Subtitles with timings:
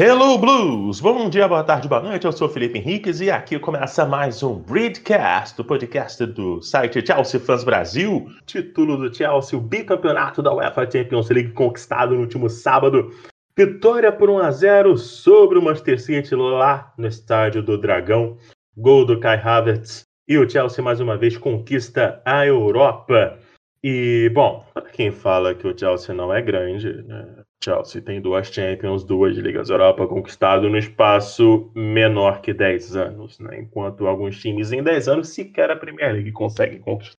[0.00, 1.00] Hello Blues!
[1.00, 2.24] Bom dia, boa tarde, boa noite.
[2.24, 7.40] Eu sou Felipe Henriques e aqui começa mais um Breedcast, o podcast do site Chelsea
[7.40, 8.30] Fans Brasil.
[8.46, 13.10] Título do Chelsea, o bicampeonato da UEFA Champions League conquistado no último sábado.
[13.56, 18.38] Vitória por 1 a 0 sobre o Manchester City lá no estádio do Dragão.
[18.76, 23.36] Gol do Kai Havertz e o Chelsea mais uma vez conquista a Europa.
[23.82, 27.37] E, bom, para quem fala que o Chelsea não é grande, né?
[27.62, 33.60] Chelsea tem duas Champions, duas Ligas Europa conquistado no espaço menor que 10 anos, né?
[33.60, 37.18] enquanto alguns times em 10 anos sequer a Premier League conseguem conquistar.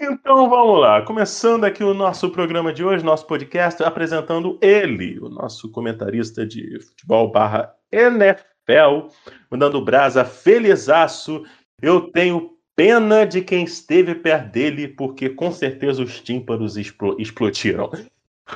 [0.00, 5.28] Então vamos lá, começando aqui o nosso programa de hoje, nosso podcast, apresentando ele, o
[5.28, 9.08] nosso comentarista de futebol barra NFL,
[9.50, 11.44] mandando brasa felizaço.
[11.82, 17.90] Eu tenho pena de quem esteve perto dele, porque com certeza os tímpanos explodiram.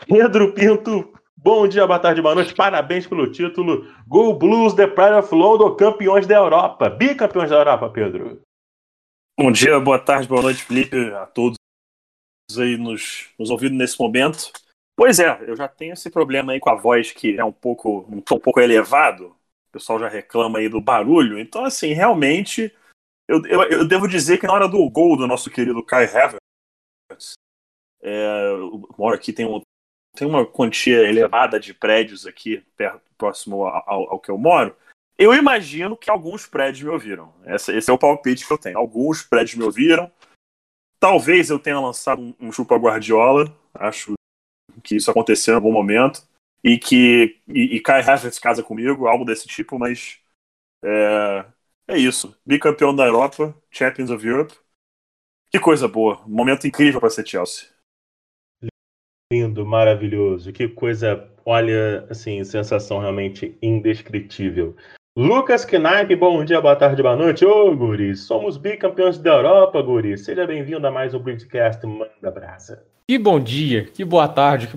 [0.06, 2.54] Pedro Pinto, bom dia, boa tarde, boa noite.
[2.54, 3.86] Parabéns pelo título.
[4.06, 6.90] Go Blues, The Pride of London, campeões da Europa.
[6.90, 8.42] Bicampeões da Europa, Pedro.
[9.38, 11.56] Bom dia, boa tarde, boa noite, Felipe, a todos
[12.58, 14.52] aí nos, nos ouvindo nesse momento.
[14.96, 18.06] Pois é, eu já tenho esse problema aí com a voz que é um pouco,
[18.08, 19.28] um, um pouco elevado.
[19.68, 21.38] O pessoal já reclama aí do barulho.
[21.38, 22.72] Então, assim, realmente,
[23.28, 27.34] eu, eu, eu devo dizer que na hora do gol do nosso querido Kai Havertz,
[28.02, 29.60] é, eu moro aqui, tem um,
[30.14, 34.74] tem uma quantia elevada de prédios aqui perto, próximo ao, ao, que eu moro.
[35.18, 37.34] Eu imagino que alguns prédios me ouviram.
[37.44, 38.78] Esse, esse, é o palpite que eu tenho.
[38.78, 40.10] Alguns prédios me ouviram.
[40.98, 43.54] Talvez eu tenha lançado um, um chupa Guardiola.
[43.74, 44.14] Acho
[44.82, 46.22] que isso aconteceu em algum momento.
[46.62, 50.18] E que e, e Kai Havertz casa comigo, algo desse tipo, mas
[50.82, 51.44] é,
[51.88, 52.36] é isso.
[52.46, 54.54] Bicampeão da Europa, Champions of Europe.
[55.50, 56.22] Que coisa boa.
[56.26, 57.73] Momento incrível para ser Chelsea
[59.34, 60.52] lindo, maravilhoso.
[60.52, 64.76] Que coisa, olha, assim, sensação realmente indescritível.
[65.16, 67.44] Lucas Knaip, bom dia, boa tarde, boa noite.
[67.44, 70.16] Ô, Guri, somos bicampeões da Europa, Guri.
[70.16, 72.84] Seja bem-vindo a mais um Bridgecast Manda Brasa.
[73.08, 74.76] Que bom dia, que boa tarde, que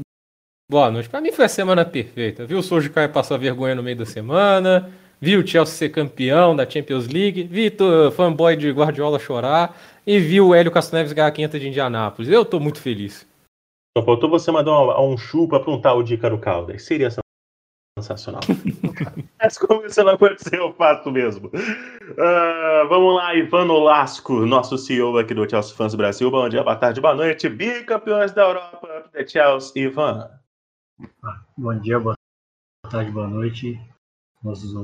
[0.70, 1.10] boa noite.
[1.10, 2.46] Para mim foi a semana perfeita.
[2.46, 4.92] Viu o Soji Caio passar vergonha no meio da semana,
[5.22, 10.20] viu o Chelsea ser campeão da Champions League, vi o fanboy de Guardiola chorar e
[10.20, 12.30] viu o Hélio Castroneves ganhar a 500 de Indianápolis.
[12.30, 13.26] Eu tô muito feliz.
[13.98, 16.84] Só faltou você mandar um, um chupa para um tal de Caro Caldas.
[16.84, 17.10] Seria
[17.98, 18.42] sensacional.
[19.42, 21.48] Mas como isso não aconteceu, eu faço mesmo.
[21.48, 26.30] Uh, vamos lá, Ivan Olasco, nosso CEO aqui do Chelsea Fans Brasil.
[26.30, 27.50] Bom dia, boa tarde, boa noite.
[27.50, 30.30] Bicampeões da Europa, da Chelsea, Ivan.
[31.58, 32.16] Bom dia, boa
[32.92, 33.82] tarde, boa noite,
[34.44, 34.76] nossos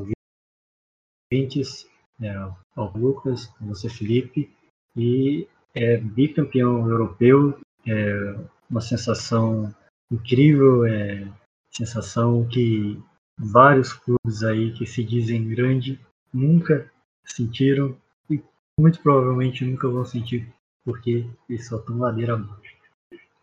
[1.31, 1.87] ouvintes,
[2.19, 2.33] é,
[2.75, 4.51] ao Lucas, você, Felipe,
[4.97, 8.35] e é bicampeão europeu, é,
[8.73, 9.73] uma sensação
[10.11, 11.31] incrível, é
[11.71, 12.99] sensação que
[13.37, 16.03] vários clubes aí que se dizem grande
[16.33, 16.91] nunca
[17.23, 17.95] sentiram
[18.29, 18.41] e
[18.79, 20.51] muito provavelmente nunca vão sentir
[20.83, 22.75] porque eles só estão ladeira abaixo.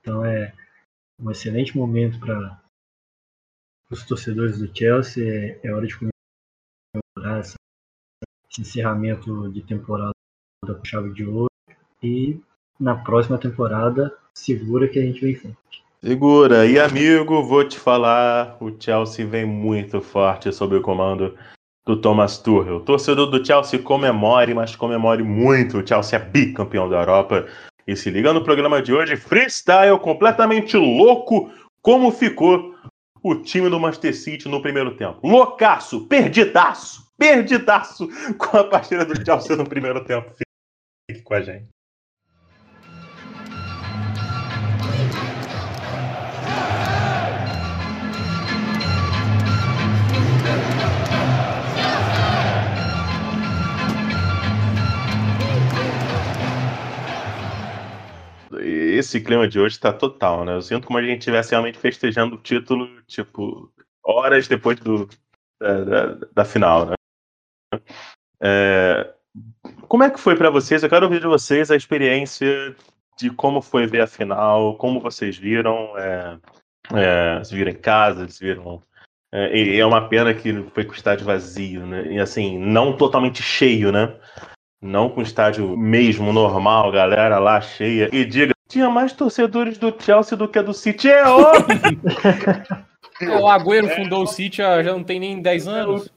[0.01, 0.53] Então é
[1.19, 2.61] um excelente momento para
[3.89, 5.25] os torcedores do Chelsea.
[5.25, 7.55] É, é hora de comemorar esse
[8.59, 10.13] encerramento de temporada
[10.67, 11.51] com chave de ouro
[12.03, 12.41] e
[12.79, 15.57] na próxima temporada segura que a gente vem frente.
[16.03, 16.67] Segura.
[16.67, 21.37] E amigo, vou te falar, o Chelsea vem muito forte sob o comando
[21.87, 22.77] do Thomas Tuchel.
[22.77, 25.79] O torcedor do Chelsea comemore, mas comemore muito.
[25.79, 27.47] O Chelsea é bicampeão da Europa.
[27.87, 31.51] E se liga no programa de hoje, freestyle completamente louco,
[31.83, 32.75] como ficou
[33.23, 35.21] o time do Manchester City no primeiro tempo.
[35.27, 38.09] Loucaço, perdidaço, perdidaço
[38.39, 40.33] com a partida do Chelsea no primeiro tempo.
[41.11, 41.69] Fique com a gente.
[59.11, 60.55] Esse clima de hoje tá total, né?
[60.55, 63.73] Eu sinto como a gente estivesse realmente festejando o título, tipo,
[64.05, 65.09] horas depois do,
[65.61, 66.95] da, da, da final, né?
[68.41, 69.13] É,
[69.89, 70.83] como é que foi para vocês?
[70.83, 72.75] Eu quero ouvir de vocês a experiência
[73.19, 76.39] de como foi ver a final, como vocês viram, é,
[76.95, 78.83] é, se viram em casa, se viram.
[79.33, 82.13] É, é uma pena que foi com o estádio vazio, né?
[82.13, 84.17] E assim, não totalmente cheio, né?
[84.81, 88.09] Não com o estádio mesmo normal, galera lá cheia.
[88.13, 92.01] E diga, tinha mais torcedores do Chelsea do que do City, é óbvio!
[93.43, 96.09] o Agüero fundou o City há, já não tem nem 10 anos.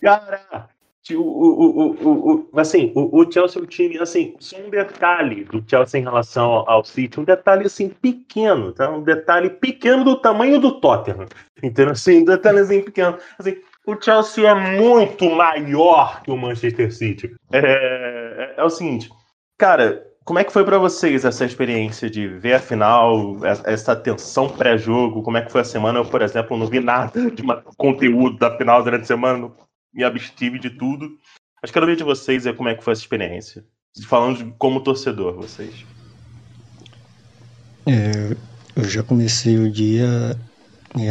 [0.00, 0.68] Cara,
[1.10, 5.64] O, o, o, o, assim, o, Chelsea é um time, assim, só um detalhe do
[5.66, 8.90] Chelsea em relação ao, City, um detalhe, assim, pequeno, tá?
[8.90, 11.26] Um detalhe pequeno do tamanho do Tottenham,
[11.62, 11.92] entendeu?
[11.92, 13.18] Assim, um detalhezinho pequeno.
[13.38, 13.56] Assim,
[13.86, 17.34] o Chelsea é muito maior que o Manchester City.
[17.50, 19.10] É, é, é o seguinte,
[19.58, 24.48] cara, como é que foi para vocês essa experiência de ver a final, essa tensão
[24.48, 25.22] pré-jogo?
[25.22, 25.98] Como é que foi a semana?
[25.98, 27.42] Eu, por exemplo, não vi nada de
[27.76, 29.50] conteúdo da final durante a semana,
[29.92, 31.08] me abstive de tudo.
[31.64, 33.64] Que quero ver de vocês como é que foi essa experiência.
[34.06, 35.84] Falando de, como torcedor, vocês.
[37.86, 38.36] É,
[38.76, 40.36] eu já comecei o dia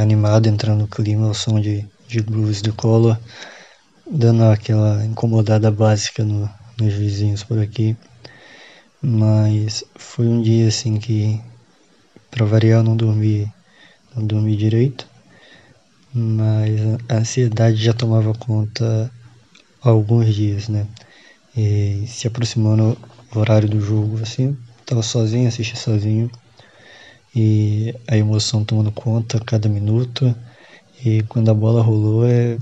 [0.01, 3.17] animado, entrando no clima, o som de, de blues do Collor,
[4.09, 6.49] dando aquela incomodada básica no,
[6.79, 7.95] nos vizinhos por aqui.
[9.01, 11.41] Mas foi um dia assim que,
[12.29, 13.51] para variar, eu não dormi,
[14.15, 15.07] não dormi direito.
[16.13, 19.11] Mas a ansiedade já tomava conta
[19.81, 20.85] há alguns dias, né?
[21.57, 22.95] E se aproximando
[23.33, 24.55] o horário do jogo, assim,
[24.85, 26.29] tava sozinho, assisti sozinho.
[27.35, 30.35] E a emoção tomando conta a cada minuto.
[31.03, 32.57] E quando a bola rolou é,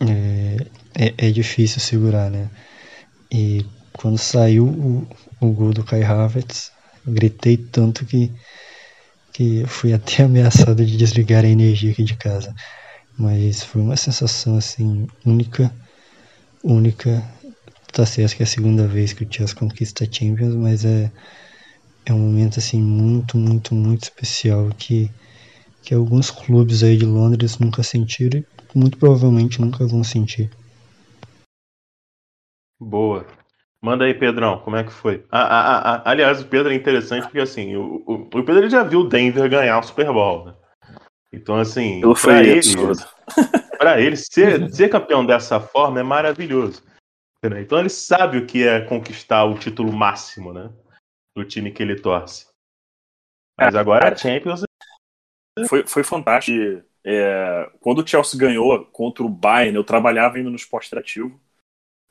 [0.00, 2.50] é, é, é difícil segurar, né?
[3.30, 3.64] E
[4.00, 5.06] quando saiu o,
[5.40, 6.72] o gol do Kai Havertz,
[7.06, 8.32] gritei tanto que,
[9.32, 12.54] que fui até ameaçado de desligar a energia aqui de casa.
[13.18, 15.70] Mas foi uma sensação assim única,
[16.64, 17.22] única.
[17.92, 21.10] Tá certo que é a segunda vez que o Chelsea conquista a Champions, mas é,
[22.06, 25.10] é um momento assim muito, muito, muito especial que,
[25.82, 28.38] que alguns clubes aí de Londres nunca sentiram
[28.74, 30.48] e muito provavelmente nunca vão sentir.
[32.78, 33.39] Boa.
[33.82, 35.24] Manda aí, Pedrão, como é que foi?
[35.30, 38.82] Ah, ah, ah, aliás, o Pedro é interessante porque assim, o, o, o Pedro já
[38.82, 40.54] viu o Denver ganhar o Super Bowl, né?
[41.32, 42.60] Então, assim, para ele,
[43.78, 46.82] para ele ser, ser campeão dessa forma é maravilhoso.
[47.42, 50.70] Então ele sabe o que é conquistar o título máximo, né?
[51.34, 52.46] Do time que ele torce.
[53.58, 54.62] Mas agora a Champions.
[55.66, 56.84] Foi, foi fantástico.
[57.02, 61.40] É, quando o Chelsea ganhou contra o Bayern, eu trabalhava ainda no esporte atrativo.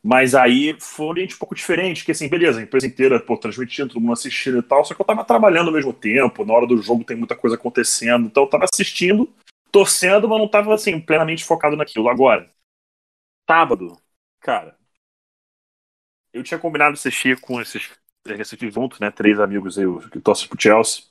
[0.04, 3.38] Mas aí foi um ambiente um pouco diferente, que assim, beleza, a empresa inteira, pô,
[3.38, 6.54] transmitindo, todo mundo assistindo e tal, só que eu tava trabalhando ao mesmo tempo, na
[6.54, 9.30] hora do jogo tem muita coisa acontecendo, então eu tava assistindo,
[9.72, 12.07] torcendo, mas não tava, assim, plenamente focado naquilo.
[12.07, 12.50] Agora,
[13.50, 13.98] sábado,
[14.40, 14.78] cara,
[16.31, 17.92] eu tinha combinado assistir com esses,
[18.40, 21.04] assistir juntos, né, três amigos aí que torcem pro Chelsea,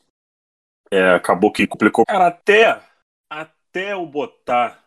[0.91, 2.06] é, acabou que complicou.
[2.06, 2.81] Cara, até,
[3.29, 4.82] até eu botar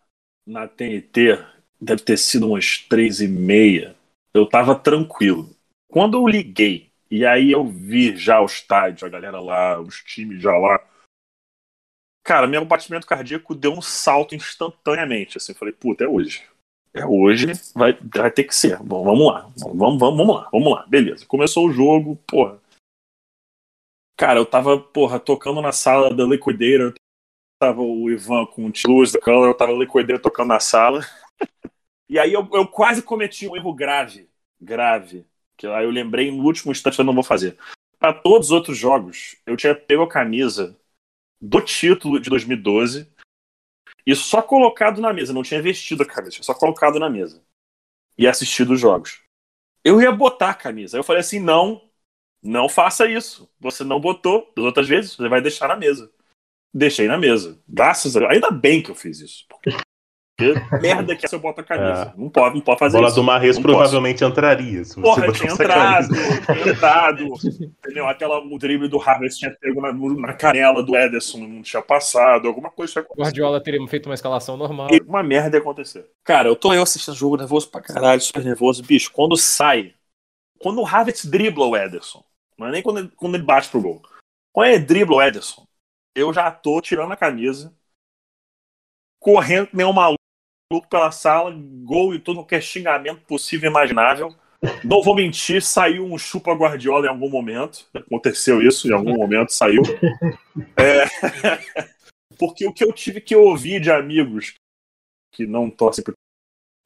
[0.45, 1.37] na TNT
[1.81, 3.95] deve ter sido umas três e meia.
[4.33, 5.49] Eu tava tranquilo.
[5.89, 10.41] Quando eu liguei, e aí eu vi já o estádio, a galera lá, os times
[10.41, 10.79] já lá.
[12.23, 15.37] Cara, meu batimento cardíaco deu um salto instantaneamente.
[15.37, 16.43] Assim, falei, puta, é hoje.
[16.93, 18.77] É hoje, vai, vai ter que ser.
[18.77, 19.51] Bom, vamos lá.
[19.57, 20.85] Vamos, vamos, vamos lá, vamos lá.
[20.87, 21.25] Beleza.
[21.25, 22.59] Começou o jogo, porra.
[24.17, 26.93] Cara, eu tava, porra, tocando na sala da Liquidator.
[27.59, 31.01] Tava o Ivan com o Luz da eu tava o Liquidator tocando na sala.
[32.11, 34.29] E aí eu, eu quase cometi um erro grave,
[34.59, 35.25] grave,
[35.55, 37.57] que aí eu lembrei no último instante eu não vou fazer.
[37.97, 40.77] Para todos os outros jogos, eu tinha pego a camisa
[41.39, 43.09] do título de 2012
[44.05, 47.41] e só colocado na mesa, não tinha vestido a camisa, tinha só colocado na mesa
[48.17, 49.21] e assistido os jogos.
[49.81, 50.97] Eu ia botar a camisa.
[50.97, 51.89] Eu falei assim: não,
[52.43, 53.49] não faça isso.
[53.57, 56.11] Você não botou das outras vezes, você vai deixar na mesa.
[56.73, 57.57] Deixei na mesa.
[57.65, 58.31] Graças a Deus.
[58.33, 59.45] Ainda bem que eu fiz isso.
[60.81, 62.13] Merda que é se eu boto a camisa.
[62.15, 62.19] É.
[62.21, 63.15] Não pode, não pode fazer Bola isso.
[63.15, 64.31] do Marres provavelmente posso.
[64.31, 64.83] entraria.
[64.83, 66.07] Se Porra, você tinha entrado,
[66.45, 67.23] tinha entrado.
[67.23, 68.07] entendeu?
[68.07, 72.47] Aquela, o drible do Harvest tinha pego na, na canela do Ederson, não tinha passado,
[72.47, 73.05] alguma coisa.
[73.09, 74.87] O Guardiola teria feito uma escalação normal.
[74.91, 76.05] E uma merda ia acontecer.
[76.23, 78.83] Cara, eu tô eu assistindo o jogo nervoso pra caralho, super nervoso.
[78.83, 79.93] Bicho, quando sai,
[80.59, 82.23] quando o Harvest dribla o Ederson,
[82.57, 84.01] não é nem quando ele, quando ele bate pro gol.
[84.53, 85.65] Quando ele dribla o Ederson,
[86.15, 87.73] eu já tô tirando a camisa,
[89.19, 90.20] correndo que nem um maluco
[90.71, 94.33] maluco pela sala, gol e todo qualquer xingamento possível e imaginável.
[94.83, 97.85] Não vou mentir, saiu um chupa Guardiola em algum momento.
[97.93, 99.81] Aconteceu isso, em algum momento saiu.
[100.77, 101.05] É...
[102.37, 104.53] Porque o que eu tive que ouvir de amigos
[105.33, 106.13] que não torcem pro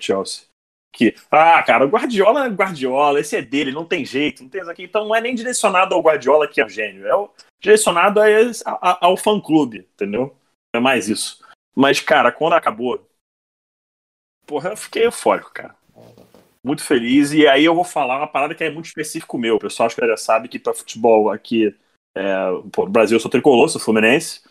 [0.01, 0.45] Chelsea.
[0.93, 4.61] Que, ah, cara, o Guardiola é Guardiola, esse é dele, não tem jeito, não tem
[4.61, 4.83] aqui.
[4.83, 7.29] Então não é nem direcionado ao Guardiola que é um gênio, é o,
[7.61, 8.25] direcionado a,
[8.65, 10.35] a, ao fã-clube, entendeu?
[10.73, 11.43] É mais isso.
[11.75, 13.05] Mas, cara, quando acabou,
[14.45, 15.75] Porra, eu fiquei eufórico, cara.
[16.63, 17.31] Muito feliz.
[17.31, 19.55] E aí eu vou falar uma parada que é muito específico meu.
[19.55, 21.75] O pessoal acho que já sabe que para futebol aqui
[22.15, 22.23] é,
[22.71, 24.41] pô, no Brasil eu sou tricolor, sou fluminense.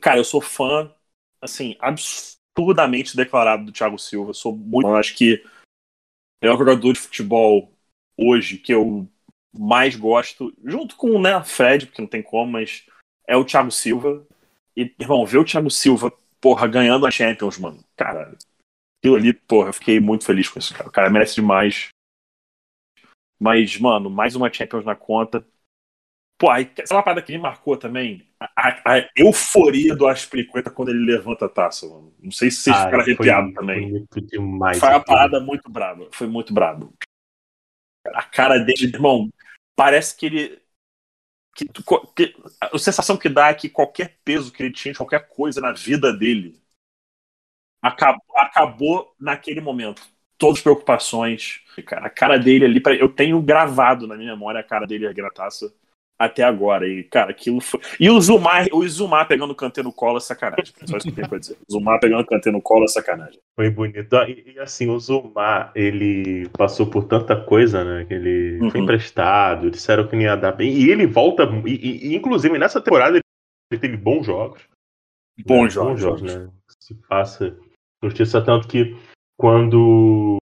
[0.00, 0.92] Cara, eu sou fã,
[1.40, 4.30] assim, absurdamente declarado do Thiago Silva.
[4.30, 4.88] Eu sou muito.
[4.88, 5.44] Eu acho que
[6.40, 7.70] é o jogador de futebol
[8.16, 9.06] hoje que eu
[9.58, 12.84] mais gosto, junto com né, Fred, porque não tem como, mas
[13.26, 14.26] é o Thiago Silva.
[14.76, 18.36] E, irmão, ver o Thiago Silva, porra, ganhando a Champions, mano, cara,
[19.06, 20.88] aquilo ali, porra, eu fiquei muito feliz com isso, cara.
[20.88, 21.88] O cara merece demais.
[23.38, 25.46] Mas, mano, mais uma Champions na conta.
[26.38, 28.26] Pô, aí, uma parada que me marcou também.
[28.38, 32.14] A, a, a euforia do Aspiricueta quando ele levanta a taça, mano.
[32.18, 34.06] Não sei se vocês ah, ficaram arrepiados também.
[34.12, 36.08] Foi, demais, foi uma parada muito brava.
[36.12, 36.92] Foi muito bravo.
[38.06, 39.30] A cara dele, irmão,
[39.74, 40.62] parece que ele.
[41.54, 41.64] Que,
[42.14, 45.58] que, a sensação que dá é que qualquer peso que ele tinha de qualquer coisa
[45.58, 46.60] na vida dele
[47.86, 50.02] acabou, acabou naquele momento.
[50.38, 51.60] Todas as preocupações.
[51.92, 55.72] A cara dele ali, eu tenho gravado na minha memória a cara dele a taça
[56.18, 56.88] até agora.
[56.88, 57.80] E, cara, aquilo foi.
[58.00, 60.72] E o Zumar, o Zumar pegando o canteiro no colo é sacanagem.
[60.84, 61.56] Só isso que eu tenho pra dizer.
[61.68, 63.38] O Zumar pegando o canteiro no colo é sacanagem.
[63.54, 64.14] Foi bonito.
[64.16, 68.04] Ah, e, e, assim, o Zumar, ele passou por tanta coisa, né?
[68.06, 68.70] Que ele uhum.
[68.70, 70.72] foi emprestado, disseram que não ia dar bem.
[70.72, 71.44] E ele volta.
[71.66, 73.18] E, e inclusive, nessa temporada,
[73.70, 74.62] ele teve bons jogos.
[75.44, 75.70] Bons né?
[75.70, 75.92] jogos.
[75.92, 76.48] Bons jogos, né?
[76.80, 77.56] Se passa
[78.02, 78.96] justiça, tanto que
[79.38, 80.36] quando.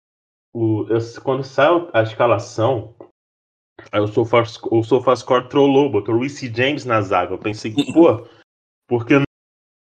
[0.56, 0.86] O,
[1.24, 2.96] quando saiu a escalação,
[3.92, 7.34] Aí o SofaScore, o SofaScore trollou, botou o Reece James na zaga.
[7.34, 8.26] Eu pensei, pô,
[8.88, 9.16] porque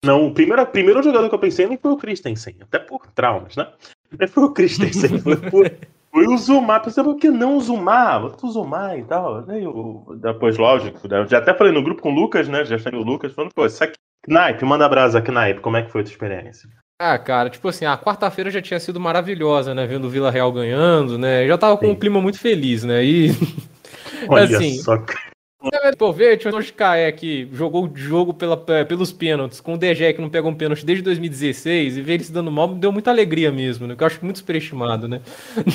[0.04, 0.26] não.
[0.26, 3.72] O primeiro, primeiro jogador que eu pensei nem foi o Christensen, até por traumas, né?
[4.18, 5.78] Nem foi o Christensen, foi, foi,
[6.10, 6.82] foi o Zumar.
[6.82, 8.20] Pensei, por que não o Zumar?
[8.20, 9.48] Vou Zumar e tal.
[9.48, 11.26] Aí, eu, depois, lógico, né?
[11.28, 12.64] já até falei no grupo com o Lucas, né?
[12.64, 13.96] Já chamei o Lucas, falando, pô, isso aqui.
[14.24, 16.70] Knipe, manda brasa, Knipe, como é que foi a tua experiência?
[17.04, 19.84] Ah, cara, tipo assim, a quarta-feira já tinha sido maravilhosa, né?
[19.88, 21.44] Vendo o Vila Real ganhando, né?
[21.48, 21.90] Já tava com Sim.
[21.90, 23.04] um clima muito feliz, né?
[23.04, 23.30] E
[24.28, 24.96] Olha assim, só.
[25.98, 30.20] Pô, vê, o Caé que jogou o jogo pela, pelos pênaltis, com o DG que
[30.20, 33.10] não pegou um pênalti desde 2016, e ver ele se dando mal me deu muita
[33.10, 33.96] alegria mesmo, né?
[33.96, 35.20] Que eu acho muito superestimado, né?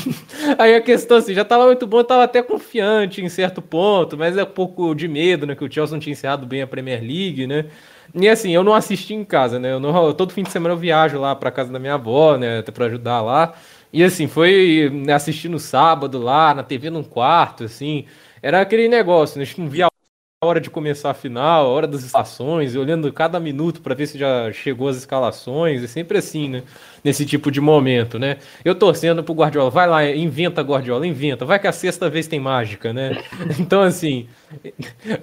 [0.57, 4.17] Aí a questão assim, já tava muito bom, eu tava até confiante em certo ponto,
[4.17, 5.55] mas é um pouco de medo, né?
[5.55, 7.65] Que o Chelsea não tinha encerrado bem a Premier League, né?
[8.13, 9.73] E assim, eu não assisti em casa, né?
[9.73, 12.59] Eu não, todo fim de semana eu viajo lá pra casa da minha avó, né?
[12.59, 13.53] Até pra ajudar lá.
[13.91, 18.05] E assim, foi né, assistir no sábado lá, na TV num quarto, assim.
[18.41, 19.43] Era aquele negócio, né?
[19.43, 23.11] A gente não via a hora de começar a final, a hora das estações, olhando
[23.11, 26.63] cada minuto para ver se já chegou as escalações, é sempre assim, né?
[27.03, 28.37] Nesse tipo de momento, né?
[28.63, 32.39] Eu torcendo pro Guardiola, vai lá, inventa Guardiola, inventa, vai que a sexta vez tem
[32.39, 33.23] mágica, né?
[33.59, 34.27] Então, assim,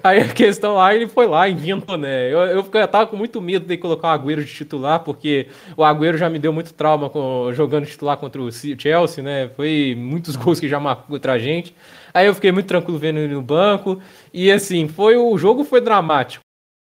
[0.03, 2.31] aí a questão lá, ele foi lá, inventou, né?
[2.31, 5.83] Eu, eu, eu tava com muito medo de colocar o Agüero de titular, porque o
[5.83, 9.49] Agüero já me deu muito trauma com, jogando titular contra o Chelsea, né?
[9.55, 11.75] Foi muitos gols que já marcou contra a gente.
[12.13, 14.01] Aí eu fiquei muito tranquilo vendo ele no banco.
[14.33, 16.43] E assim, foi o jogo foi dramático,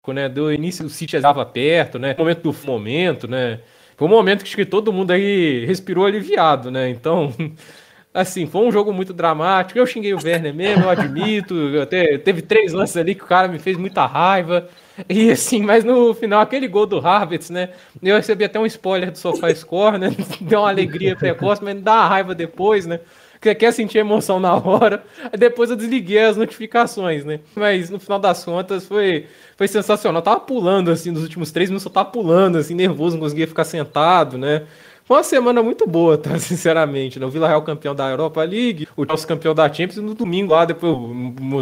[0.07, 0.27] né?
[0.27, 2.15] Do início o City estava perto, né?
[2.17, 3.59] Momento do momento, né?
[3.95, 6.89] Foi um momento que todo mundo aí respirou aliviado, né?
[6.89, 7.33] Então,
[8.13, 9.79] assim, foi um jogo muito dramático.
[9.79, 11.55] Eu xinguei o Werner mesmo, eu admito.
[11.81, 14.69] Até, teve três lances ali que o cara me fez muita raiva.
[15.09, 17.69] E assim, mas no final, aquele gol do Harvard, né?
[18.01, 20.15] Eu recebi até um spoiler do Sofá Score, né?
[20.39, 22.99] Deu uma alegria precoce, mas dá uma raiva depois, né?
[23.41, 25.03] Você quer sentir emoção na hora.
[25.37, 27.41] Depois eu desliguei as notificações, né?
[27.55, 29.25] Mas no final das contas foi,
[29.57, 30.21] foi sensacional.
[30.21, 33.47] Eu tava pulando, assim, nos últimos três minutos eu tava pulando, assim, nervoso, não conseguia
[33.47, 34.63] ficar sentado, né?
[35.03, 36.37] Foi uma semana muito boa, tá?
[36.39, 37.19] Sinceramente.
[37.19, 37.25] Né?
[37.25, 40.53] O Vila Real campeão da Europa League, o Chelsea campeão da Champions, e no domingo
[40.53, 40.95] lá, depois,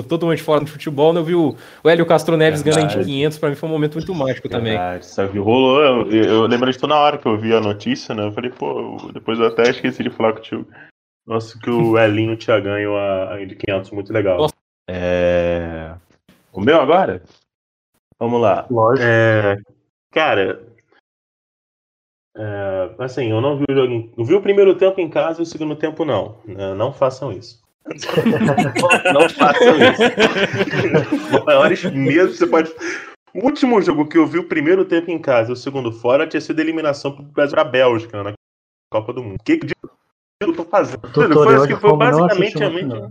[0.07, 1.19] todo mundo fora do futebol, né?
[1.19, 3.95] eu vi o, o Hélio Castro Neves ganhando de 500, pra mim foi um momento
[3.95, 4.77] muito mágico também.
[5.01, 8.27] Sabe, rolou, eu, eu lembro disso na hora que eu vi a notícia, né?
[8.27, 10.65] Eu falei, pô, depois eu até esqueci de falar contigo.
[11.25, 14.47] Nossa, que o Elinho tinha ganho a, a de 500, muito legal.
[14.87, 15.93] É...
[16.51, 17.23] O meu agora?
[18.19, 18.67] Vamos lá.
[18.69, 19.07] Lógico.
[19.07, 19.57] É...
[20.11, 20.61] Cara,
[22.37, 22.91] é...
[22.99, 24.09] assim, eu não vi o jogo.
[24.17, 26.37] Eu vi o primeiro tempo em casa e o segundo tempo não.
[26.47, 27.61] É, não façam isso.
[29.13, 31.45] não façam isso.
[31.45, 32.71] Maiores medos você pode.
[33.33, 36.27] O último jogo que eu vi o primeiro tempo em casa e o segundo fora
[36.27, 38.33] tinha sido a eliminação pro Brasil da Bélgica na
[38.91, 39.37] Copa do Mundo.
[39.39, 39.73] O que, que
[40.41, 40.99] eu tô fazendo.
[41.13, 43.09] Foi, isso que foi basicamente a minha.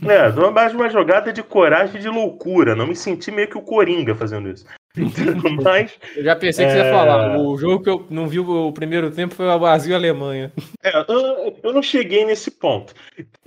[0.00, 2.74] É, uma, uma jogada de coragem e de loucura.
[2.74, 4.64] Não me senti meio que o Coringa fazendo isso.
[5.62, 6.74] Mas, eu já pensei que é...
[6.74, 7.38] você ia é, falar.
[7.38, 10.52] O jogo que eu não vi o primeiro tempo foi o Brasil e Alemanha.
[10.82, 12.94] É, eu, eu, não cheguei nesse ponto.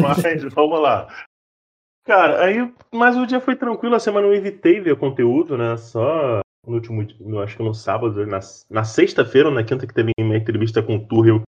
[0.00, 1.08] mas vamos lá.
[2.04, 3.94] Cara, aí, mas o dia foi tranquilo.
[3.94, 5.76] A semana eu evitei ver conteúdo, né?
[5.76, 7.06] Só no último,
[7.40, 10.96] acho que no sábado, na, na sexta-feira ou na quinta que teve uma entrevista com
[10.96, 11.42] o Turrell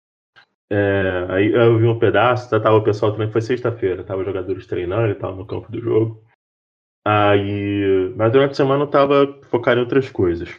[0.71, 4.27] é, aí eu vi um pedaço, tá, tava o pessoal também, foi sexta-feira, tava os
[4.27, 6.23] jogadores treinando e tal no campo do jogo.
[7.07, 10.51] Aí, mas durante a semana eu tava focado em outras coisas.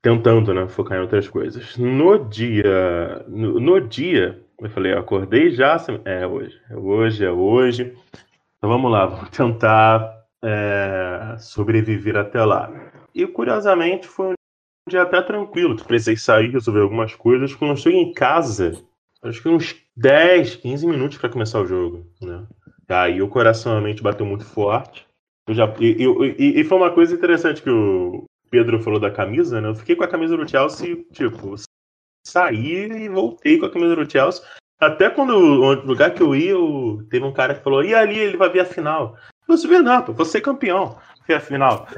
[0.00, 1.76] Tentando, né, focar em outras coisas.
[1.76, 5.76] No dia, no, no dia, Eu falei, eu acordei já?
[6.04, 7.96] É hoje, é hoje, é hoje.
[8.56, 12.72] Então vamos lá, vamos tentar é, sobreviver até lá.
[13.14, 14.34] E curiosamente foi um
[14.88, 15.76] dia até tranquilo.
[15.84, 17.54] Precisei sair, resolver algumas coisas.
[17.54, 18.85] Quando eu cheguei em casa,
[19.28, 22.06] acho que uns 10, 15 minutos para começar o jogo.
[22.20, 22.46] Né?
[22.88, 25.06] Aí o coração realmente bateu muito forte.
[25.48, 26.04] Eu já, e,
[26.38, 29.68] e, e, foi uma coisa interessante que o Pedro falou da camisa, né?
[29.68, 31.56] Eu fiquei com a camisa do Chelsea, tipo,
[32.26, 34.42] saí e voltei com a camisa do Chelsea.
[34.80, 38.18] Até quando o lugar que eu ia, eu, teve um cara que falou: e ali
[38.18, 39.16] ele vai ver a final.
[39.48, 39.56] Eu
[40.04, 40.98] pô, vou ser campeão.
[41.26, 41.86] Ver a final.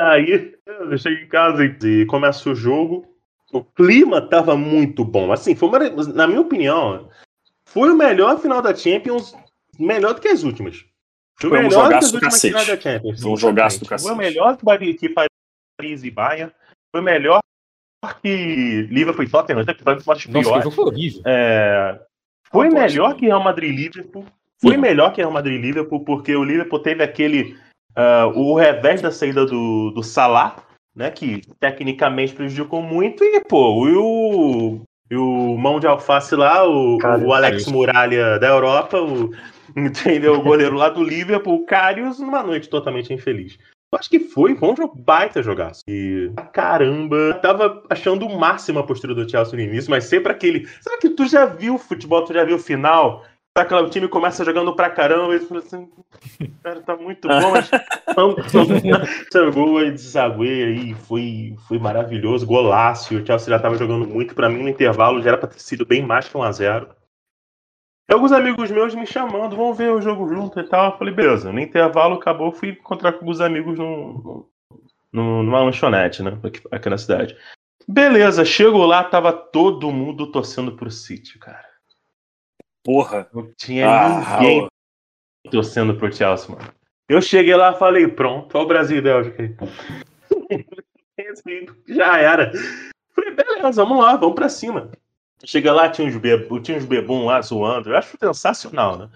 [0.00, 3.15] Aí eu cheguei em casa e começa o jogo.
[3.56, 5.32] O clima tava muito bom.
[5.32, 5.78] Assim, foi uma,
[6.12, 7.08] na minha opinião,
[7.66, 9.34] foi o melhor final da Champions,
[9.78, 10.84] melhor do que as últimas.
[11.38, 13.20] Foi, foi melhor um últimas finais da Champions.
[13.20, 14.08] Foi um jogaço do cacete.
[14.08, 16.52] Foi o melhor que Paris e Bayern.
[16.94, 17.40] Foi melhor
[18.22, 19.64] que Liverpool e Tottenham.
[19.64, 21.22] Que Nossa, foi horrível.
[21.24, 22.00] É,
[22.50, 24.24] foi melhor que Real Madrid e Liverpool.
[24.60, 27.56] Foi melhor que Real Madrid e Liverpool, porque o Liverpool teve aquele.
[27.96, 30.56] Uh, o revés da saída do, do Salah,
[30.96, 31.10] né?
[31.10, 33.22] Que tecnicamente prejudicou muito.
[33.22, 38.48] E, pô, e o, e o mão de alface lá, o, o Alex Muralha da
[38.48, 39.30] Europa, o,
[39.76, 40.34] entendeu?
[40.34, 43.58] O goleiro lá do Liverpool, o Karius, numa noite totalmente infeliz.
[43.92, 45.82] Eu acho que foi, foi um baita jogaço.
[45.86, 50.66] E caramba, tava achando o máximo a postura do Chelsea no início, mas sempre aquele.
[50.80, 53.24] Será que tu já viu o futebol, tu já viu o final?
[53.56, 55.88] Aquela, o time começa jogando pra caramba e fala assim,
[56.62, 57.70] cara, tá muito bom, mas
[59.54, 64.50] gol e desaguei aí, foi, foi maravilhoso, golaço, o Chelsea já tava jogando muito, pra
[64.50, 66.88] mim no intervalo já era pra ter sido bem mais que 1x0.
[68.08, 70.92] E alguns amigos meus me chamando, vamos ver o jogo junto e tal.
[70.92, 71.52] Eu falei, beleza.
[71.52, 74.48] No intervalo acabou, fui encontrar com alguns amigos no,
[75.12, 76.38] no, numa lanchonete, né?
[76.42, 77.36] Aqui, aqui, na cidade.
[77.88, 81.66] Beleza, chego lá, tava todo mundo torcendo pro City, cara.
[82.86, 83.28] Porra.
[83.34, 84.68] Não tinha ah, ninguém Raul.
[85.50, 86.72] torcendo pro Chelsea, mano.
[87.08, 89.56] Eu cheguei lá falei, pronto, olha o Brasil e Bélgica aí.
[91.88, 92.52] Já era.
[93.12, 94.92] Falei, beleza, vamos lá, vamos pra cima.
[95.44, 97.90] Chega lá, tinha uns, bebum, tinha uns bebum lá zoando.
[97.90, 99.10] Eu acho sensacional, né?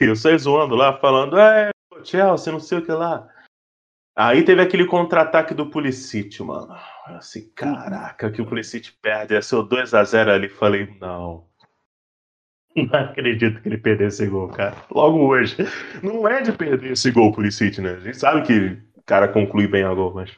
[0.00, 1.70] Eu saí zoando lá, falando, é,
[2.04, 3.28] Chelsea, não sei o que lá.
[4.14, 6.74] Aí teve aquele contra-ataque do Pulisic, mano.
[7.04, 9.34] Assim, caraca, que o Pulisic perde.
[9.34, 10.48] É seu 2x0 ali.
[10.48, 11.46] Falei, não.
[12.76, 14.74] Não acredito que ele perdeu esse gol, cara.
[14.90, 15.56] Logo hoje.
[16.02, 17.94] Não é de perder esse gol, Pulisic, né?
[17.94, 20.30] A gente sabe que o cara conclui bem a gol, mas.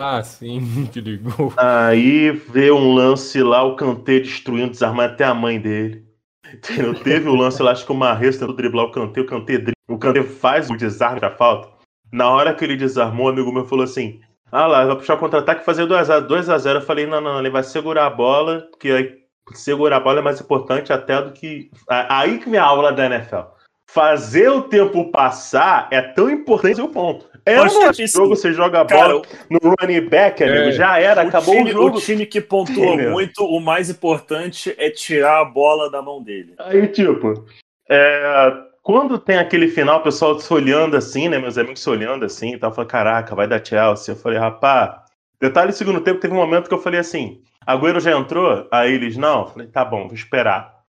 [0.00, 1.52] Ah, sim, que ligou.
[1.56, 6.04] Aí vê um lance lá, o Kanté destruindo, desarmando até a mãe dele.
[6.52, 6.94] Entendeu?
[6.94, 9.98] Teve o lance lá, acho que o Marres tentou driblar o Kanté, o Kanté, o
[9.98, 11.68] Kanté faz o desarme da falta.
[12.12, 15.18] Na hora que ele desarmou, um amigo meu falou assim: Ah lá, vai puxar o
[15.18, 16.74] contra-ataque e fazer 2x0.
[16.74, 20.22] Eu falei: Não, não, ele vai segurar a bola, porque aí segurar a bola é
[20.22, 21.70] mais importante até do que.
[21.88, 23.52] Aí que vem a aula da NFL.
[23.86, 27.26] Fazer o tempo passar é tão importante o ponto.
[27.46, 31.24] É um jogo, você joga a bola cara, no running back, amigo, é, já era,
[31.24, 31.98] o acabou time, o jogo.
[31.98, 36.54] O time que pontuou muito, o mais importante é tirar a bola da mão dele.
[36.58, 37.44] Aí, tipo,
[37.88, 38.52] é,
[38.82, 42.54] quando tem aquele final, o pessoal se olhando assim, né, meus amigos se olhando assim,
[42.54, 44.14] e tal, falando, caraca, vai dar Chelsea.
[44.14, 44.94] Eu falei, rapaz,
[45.38, 48.68] detalhe do segundo tempo, teve um momento que eu falei assim, Agüero já entrou?
[48.70, 49.46] Aí eles, não.
[49.46, 50.82] Falei, tá bom, vou esperar.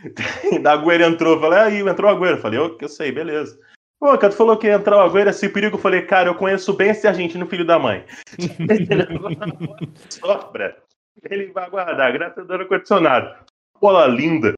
[0.62, 2.38] da Agüero entrou, falei, aí, entrou o Agüero.
[2.38, 3.58] Falei, eu, eu sei, beleza.
[3.98, 5.76] Pô, cara, tu falou que ia entrar o Agüero assim, perigo.
[5.76, 8.04] Falei, cara, eu conheço bem esse argentino filho da mãe.
[10.08, 10.82] Sobra.
[11.28, 13.44] Ele vai aguardar, graças a Deus, condicionado.
[13.78, 14.54] Bola linda.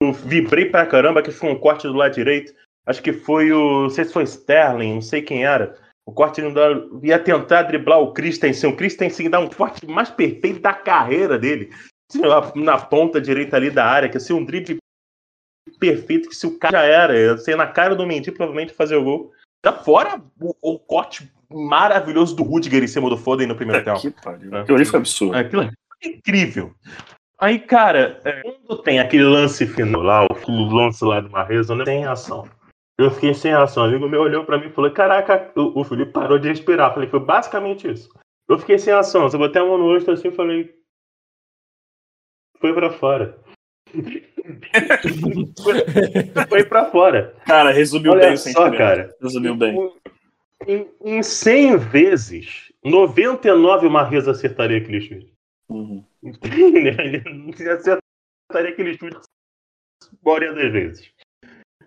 [0.00, 2.54] Eu vibrei pra caramba, que foi um corte do lado direito.
[2.86, 3.82] Acho que foi o.
[3.82, 5.76] Não sei se foi Sterling, não sei quem era.
[6.10, 6.68] O corte não dá,
[7.04, 8.70] ia tentar driblar o Christensen.
[8.70, 11.70] O Christensen dá um corte mais perfeito da carreira dele.
[12.56, 14.78] Na ponta direita ali da área, que ia ser um drible
[15.78, 18.96] perfeito que se o cara já era, ia ser na cara do Mendy provavelmente fazer
[18.96, 19.32] o gol.
[19.64, 24.00] Já fora o, o corte maravilhoso do Rudiger em cima do Foden no primeiro tempo.
[24.00, 24.52] Que pariu.
[24.56, 24.62] É.
[24.62, 25.36] Aquilo foi absurdo.
[25.36, 25.70] Aquilo é
[26.04, 26.74] incrível.
[27.38, 31.84] Aí, cara, é, quando tem aquele lance final lá, o lance lá do Marreza, não
[31.84, 32.48] tem reação.
[33.00, 33.82] Eu fiquei sem reação.
[33.82, 36.92] O amigo meu olhou pra mim e falou: Caraca, o, o Felipe parou de respirar.
[36.92, 38.12] falei: Foi basicamente isso.
[38.46, 39.26] Eu fiquei sem ação.
[39.26, 40.74] Eu botei a mão no rosto assim e falei:
[42.58, 43.38] Foi pra fora.
[46.48, 47.34] foi pra fora.
[47.46, 49.16] Cara, resumiu Olha bem o só, cara.
[49.20, 49.92] Resumiu bem.
[50.66, 55.32] Em, em 100 vezes, 99 Marres acertaria aquele chute.
[55.70, 56.04] Uhum.
[57.54, 59.20] acertaria aquele chute a
[60.22, 61.10] maioria das vezes.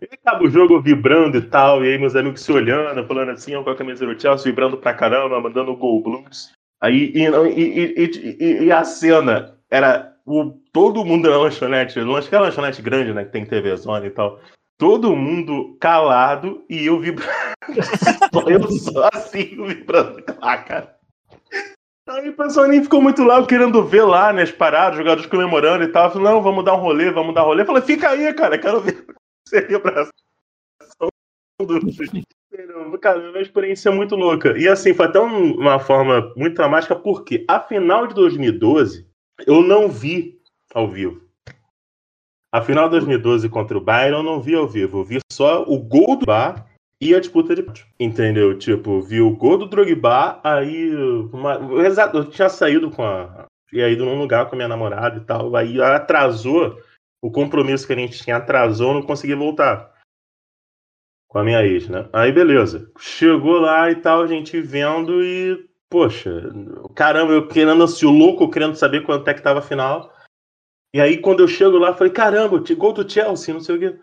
[0.03, 3.61] E acaba o jogo vibrando e tal, e aí meus amigos se olhando, falando assim,
[3.63, 6.51] com a camisa do Chelsea, vibrando pra caramba, mandando gol blues.
[6.81, 12.35] Aí, e, e, e, e, a cena era o, todo mundo na lanchonete, acho que
[12.35, 13.23] é lanchonete grande, né?
[13.23, 14.41] Que tem TV Zona e tal.
[14.77, 17.31] Todo mundo calado e eu vibrando.
[18.49, 20.97] eu só assim, vibrando lá, cara.
[22.09, 25.85] Aí o pessoal nem ficou muito lá querendo ver lá, né, as paradas, jogadores comemorando
[25.85, 26.11] e tal.
[26.11, 27.61] falei, não, vamos dar um rolê, vamos dar um rolê.
[27.61, 29.05] Eu falei, fica aí, cara, quero ver
[29.81, 30.07] pra
[31.65, 31.79] do.
[32.99, 34.57] Cara, é uma experiência muito louca.
[34.57, 39.07] E assim, foi até uma forma muito dramática, porque a final de 2012
[39.47, 40.39] eu não vi
[40.73, 41.21] ao vivo.
[42.51, 44.99] A final de 2012 contra o Bayern eu não vi ao vivo.
[44.99, 46.67] Eu vi só o gol do Bar
[47.01, 47.65] e a disputa de
[47.99, 48.57] Entendeu?
[48.57, 50.95] Tipo, vi o gol do Drogba, aí.
[51.33, 51.55] Uma...
[52.13, 53.47] Eu tinha saído com a.
[53.71, 55.55] E ido num lugar com a minha namorada e tal.
[55.55, 56.79] Aí atrasou
[57.23, 59.93] o compromisso que a gente tinha, atrasou, não consegui voltar.
[61.29, 62.07] Com a minha ex, né?
[62.11, 62.91] Aí beleza.
[62.99, 65.67] Chegou lá e tal, a gente vendo e.
[65.89, 66.51] Poxa,
[66.95, 70.11] caramba, eu querendo assim, o louco querendo saber quanto é que tava a final.
[70.93, 73.99] E aí, quando eu chego lá, falei, caramba, gol do Chelsea, não sei o quê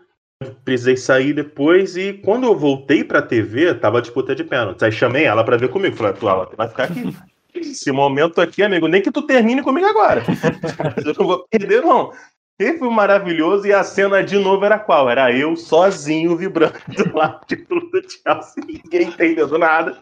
[0.65, 4.83] precisei sair depois e quando eu voltei pra TV, tava a disputa de pênalti.
[4.83, 5.95] Aí chamei ela pra ver comigo.
[5.95, 7.15] Falei, tu, ela vai ficar aqui.
[7.53, 10.23] Esse momento aqui, amigo, nem que tu termine comigo agora.
[11.05, 12.11] eu não vou perder, não.
[12.59, 13.65] E foi maravilhoso.
[13.67, 15.09] E a cena de novo era qual?
[15.09, 16.75] Era eu sozinho vibrando
[17.13, 18.63] lá o título do Chelsea.
[18.65, 20.01] Ninguém entendendo nada.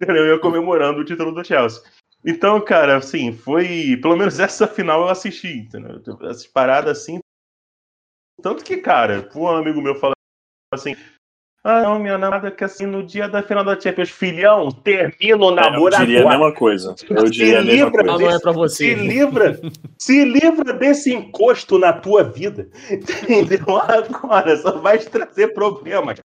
[0.00, 1.82] Eu comemorando o título do Chelsea.
[2.24, 3.98] Então, cara, assim, foi.
[4.02, 6.02] Pelo menos essa final eu assisti, entendeu?
[6.22, 7.20] Essas paradas assim,
[8.42, 10.14] tanto que, cara, um amigo meu falou
[10.72, 10.94] assim:
[11.68, 15.50] ah, não, minha namorada que assim, no dia da final da Champions, filhão, termina o
[15.50, 16.34] namoro é, eu diria agora.
[16.34, 16.94] a mesma coisa.
[17.10, 18.12] Eu diria a mesma coisa.
[18.12, 18.76] Desse, não é pra você.
[18.76, 19.60] Se livra,
[19.98, 22.68] se livra desse encosto na tua vida.
[22.88, 23.78] Entendeu?
[23.78, 26.20] Agora só vai te trazer problemas.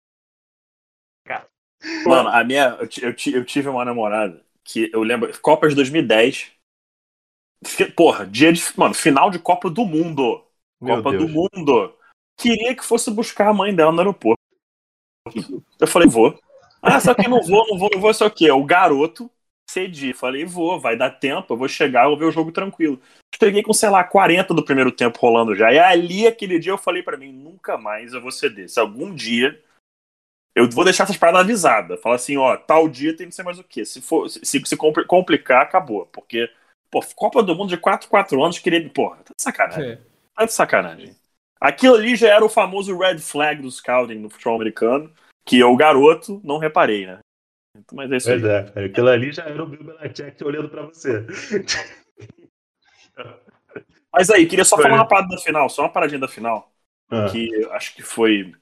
[2.05, 2.75] Mano, a minha.
[2.79, 5.31] Eu, eu, eu tive uma namorada que eu lembro.
[5.39, 6.51] Copa de 2010.
[7.95, 8.59] Porra, dia de.
[8.75, 10.43] Mano, final de Copa do Mundo.
[10.81, 11.25] Meu Copa Deus.
[11.25, 11.93] do Mundo
[12.37, 14.37] queria que fosse buscar a mãe dela no aeroporto.
[15.79, 16.39] Eu falei, vou.
[16.81, 19.29] Ah, só que não vou, não vou, não vou, só que é o garoto
[19.69, 20.13] cedi.
[20.13, 22.99] Falei, vou, vai dar tempo, eu vou chegar, eu vou ver o jogo tranquilo.
[23.37, 25.71] Cheguei com, sei lá, 40 do primeiro tempo rolando já.
[25.71, 28.69] E ali, aquele dia, eu falei para mim, nunca mais eu vou ceder.
[28.69, 29.61] Se algum dia
[30.57, 32.01] eu vou deixar essas paradas avisadas.
[32.01, 33.85] Falar assim, ó, tal dia tem que ser mais o quê?
[33.85, 36.07] Se for, se, se complicar, acabou.
[36.07, 36.49] Porque,
[36.89, 39.91] pô, Copa do Mundo de 4, 4 anos, queria, porra, tá de sacanagem.
[39.91, 39.99] É.
[40.35, 41.15] Tá de sacanagem.
[41.59, 45.11] Aquilo ali já era o famoso red flag do scouting no futebol americano,
[45.45, 47.19] que eu, garoto, não reparei, né?
[47.93, 48.71] Mas é isso pois aí.
[48.75, 51.25] é, aquilo ali já era o Bill Belichick olhando pra você.
[54.11, 54.83] Mas aí, queria só foi.
[54.83, 56.71] falar uma parada da final, só uma paradinha da final.
[57.09, 57.29] Ah.
[57.31, 58.53] Que acho que foi.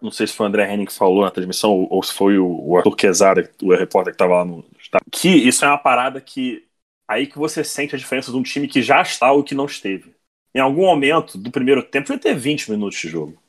[0.00, 2.76] Não sei se foi o André Henning que falou na transmissão, ou se foi o
[2.76, 4.64] Arthur Quesada, o repórter que tava lá no.
[5.10, 6.66] Que isso é uma parada que.
[7.08, 9.64] Aí que você sente a diferença de um time que já está ou que não
[9.64, 10.14] esteve
[10.54, 13.40] em algum momento do primeiro tempo, vai ter 20 minutos de jogo.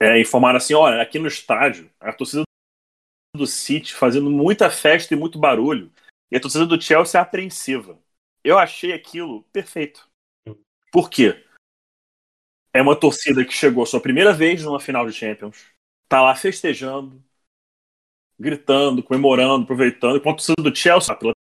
[0.00, 2.42] É, informaram assim: olha, aqui no estádio, a torcida
[3.36, 5.92] do City fazendo muita festa e muito barulho,
[6.30, 7.98] e a torcida do Chelsea é apreensiva.
[8.42, 10.08] Eu achei aquilo perfeito.
[10.90, 11.44] Por quê?
[12.72, 15.66] É uma torcida que chegou sua primeira vez numa final de Champions,
[16.08, 17.22] tá lá festejando,
[18.38, 21.32] gritando, comemorando, aproveitando, enquanto a torcida do Chelsea pela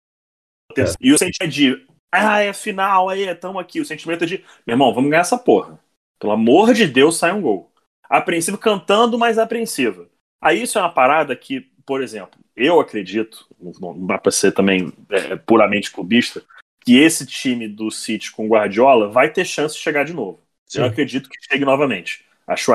[0.77, 0.85] é.
[1.01, 3.81] E o sentimento de ah, é final, aí, estamos aqui.
[3.81, 5.79] O sentimento é de, meu irmão, vamos ganhar essa porra.
[6.19, 7.71] Pelo amor de Deus, sai um gol.
[8.09, 10.09] Apreensivo cantando, mas apreensiva.
[10.41, 13.47] Aí isso é uma parada que, por exemplo, eu acredito,
[13.81, 16.43] não dá pra ser também é, puramente clubista,
[16.81, 20.41] que esse time do City com Guardiola vai ter chance de chegar de novo.
[20.67, 20.81] Sim.
[20.81, 22.25] Eu acredito que chegue novamente.
[22.47, 22.73] Acho,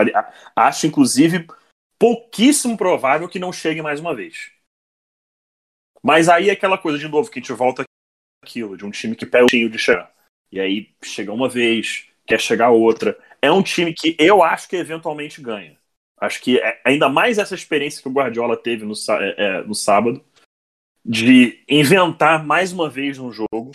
[0.56, 1.48] acho, inclusive,
[1.98, 4.52] pouquíssimo provável que não chegue mais uma vez.
[6.02, 7.84] Mas aí é aquela coisa, de novo, que a gente volta
[8.44, 10.12] aquilo, de um time que pega o time de chegar.
[10.52, 13.18] E aí chega uma vez, quer chegar outra.
[13.42, 15.76] É um time que eu acho que eventualmente ganha.
[16.20, 19.74] Acho que é, ainda mais essa experiência que o Guardiola teve no, é, é, no
[19.74, 20.24] sábado,
[21.04, 23.72] de inventar mais uma vez um jogo,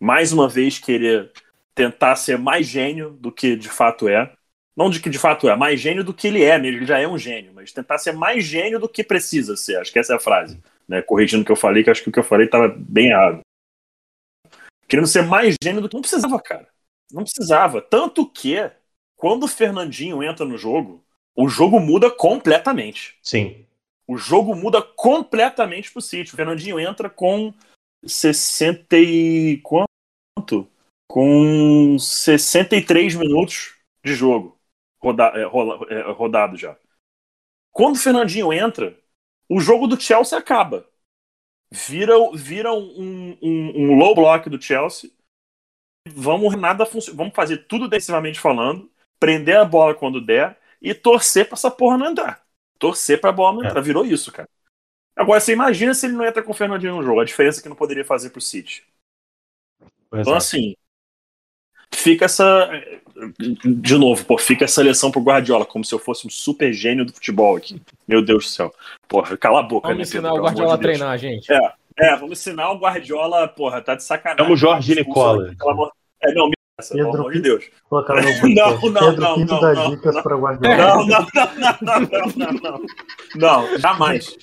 [0.00, 1.30] mais uma vez querer
[1.74, 4.32] tentar ser mais gênio do que de fato é.
[4.74, 7.06] Não de que de fato é, mais gênio do que ele é ele já é
[7.06, 9.76] um gênio, mas tentar ser mais gênio do que precisa ser.
[9.76, 10.58] Acho que essa é a frase.
[10.88, 11.02] Né?
[11.02, 13.42] Corrigindo o que eu falei, que acho que o que eu falei estava bem errado
[14.92, 16.68] querendo ser mais gênio do que não precisava, cara.
[17.10, 17.80] Não precisava.
[17.80, 18.70] Tanto que,
[19.16, 21.02] quando o Fernandinho entra no jogo,
[21.34, 23.18] o jogo muda completamente.
[23.22, 23.64] Sim.
[24.06, 26.34] O jogo muda completamente pro City.
[26.34, 27.54] O Fernandinho entra com
[28.04, 30.68] 60 e quanto?
[31.08, 33.74] Com 63 minutos
[34.04, 34.58] de jogo
[35.00, 36.76] roda, é, rola, é, rodado já.
[37.70, 38.94] Quando o Fernandinho entra,
[39.48, 40.86] o jogo do Chelsea acaba.
[41.72, 45.10] Vira, vira um, um, um low block do Chelsea.
[46.14, 51.54] Vamos nada vamos fazer tudo defensivamente falando, prender a bola quando der e torcer pra
[51.54, 52.44] essa porra não entrar.
[52.78, 53.68] Torcer pra bola não é.
[53.68, 53.80] entrar.
[53.80, 54.48] Virou isso, cara.
[55.14, 57.68] Agora, você imagina se ele não entra com o Fernandinho no jogo, a diferença que
[57.68, 58.84] não poderia fazer pro City.
[60.12, 60.74] Então, assim,
[61.94, 62.68] fica essa.
[63.64, 67.04] De novo, pô, fica essa lição pro Guardiola, como se eu fosse um super gênio
[67.04, 67.80] do futebol aqui.
[68.06, 68.74] Meu Deus do céu.
[69.08, 71.52] Porra, cala a boca, vamos né, ensinar Pedro, o Guardiola a treinar, gente.
[71.52, 74.44] É, é, vamos ensinar o Guardiola, porra, tá de sacanagem.
[74.44, 75.54] Chama o Jorge Nicola.
[76.22, 77.64] É, não, essa, Pedro, pelo amor de Deus.
[77.88, 78.22] Colocar no
[78.54, 80.76] não, não, não, não, não, dá não, dicas não, para Guardiola.
[80.76, 82.86] Não, não, não, não, não, não, não,
[83.36, 84.36] não, jamais.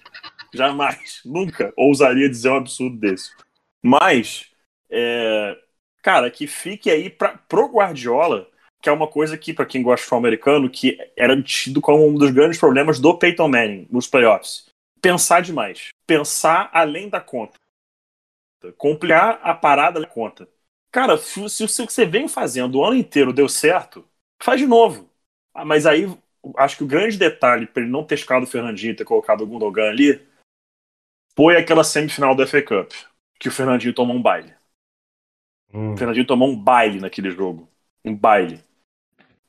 [0.53, 1.21] Jamais.
[1.25, 3.31] Nunca ousaria dizer um absurdo desse.
[3.81, 4.49] Mas,
[4.89, 5.57] é,
[6.01, 8.47] cara, que fique aí pra, pro Guardiola,
[8.81, 12.07] que é uma coisa que, para quem gosta de futebol americano, que era tido como
[12.07, 14.65] um dos grandes problemas do Peyton Manning nos playoffs.
[15.01, 15.89] Pensar demais.
[16.07, 17.57] Pensar além da conta.
[18.77, 20.47] Complicar a parada da conta.
[20.91, 24.05] Cara, se, o que você vem fazendo o ano inteiro deu certo,
[24.41, 25.09] faz de novo.
[25.53, 26.05] Ah, mas aí,
[26.57, 29.41] acho que o grande detalhe para ele não ter escalado o Fernandinho e ter colocado
[29.41, 30.27] o Gundogan ali
[31.35, 32.91] foi aquela semifinal da FA Cup,
[33.39, 34.53] que o Fernandinho tomou um baile.
[35.73, 35.93] Hum.
[35.93, 37.69] O Fernandinho tomou um baile naquele jogo.
[38.03, 38.63] Um baile.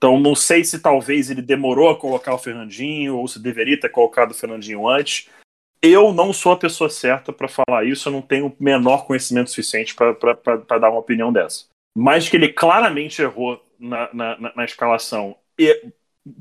[0.01, 3.91] Então não sei se talvez ele demorou a colocar o Fernandinho ou se deveria ter
[3.91, 5.29] colocado o Fernandinho antes.
[5.83, 9.51] Eu não sou a pessoa certa para falar isso, eu não tenho o menor conhecimento
[9.51, 11.67] suficiente para dar uma opinião dessa.
[11.95, 15.37] Mas que ele claramente errou na, na, na, escalação.
[15.59, 15.93] E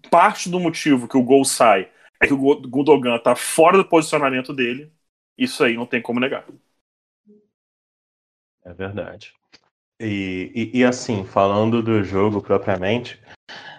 [0.10, 1.90] parte do motivo que o gol sai
[2.22, 4.90] é que o Gundogan está fora do posicionamento dele.
[5.38, 6.46] Isso aí não tem como negar.
[8.64, 9.34] É verdade.
[10.00, 13.20] E, e, e, assim, falando do jogo propriamente,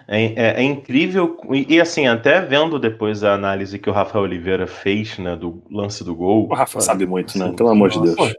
[0.07, 1.39] é, é, é incrível.
[1.51, 5.63] E, e, assim, até vendo depois a análise que o Rafael Oliveira fez né, do
[5.69, 6.47] lance do gol.
[6.47, 7.51] O Rafa sabe muito, né?
[7.53, 8.33] Pelo amor de Deus.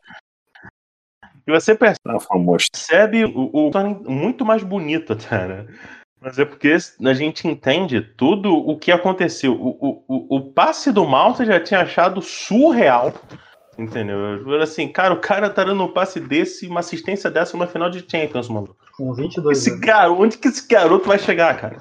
[1.44, 5.66] E você percebe o, o muito mais bonito até, né?
[6.20, 9.54] Mas é porque a gente entende tudo o que aconteceu.
[9.54, 13.12] O, o, o passe do Malta já tinha achado surreal
[13.78, 14.60] Entendeu?
[14.60, 18.04] Assim, cara, o cara tá dando um passe desse, uma assistência dessa numa final de
[18.08, 18.76] Champions, mano.
[18.96, 19.80] Com 22 esse anos.
[19.80, 21.78] Garoto, onde que esse garoto vai chegar, cara?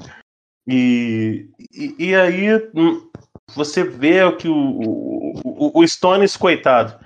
[0.66, 3.10] E, e, e aí hum,
[3.54, 6.98] você vê que o, o, o Stones, coitado.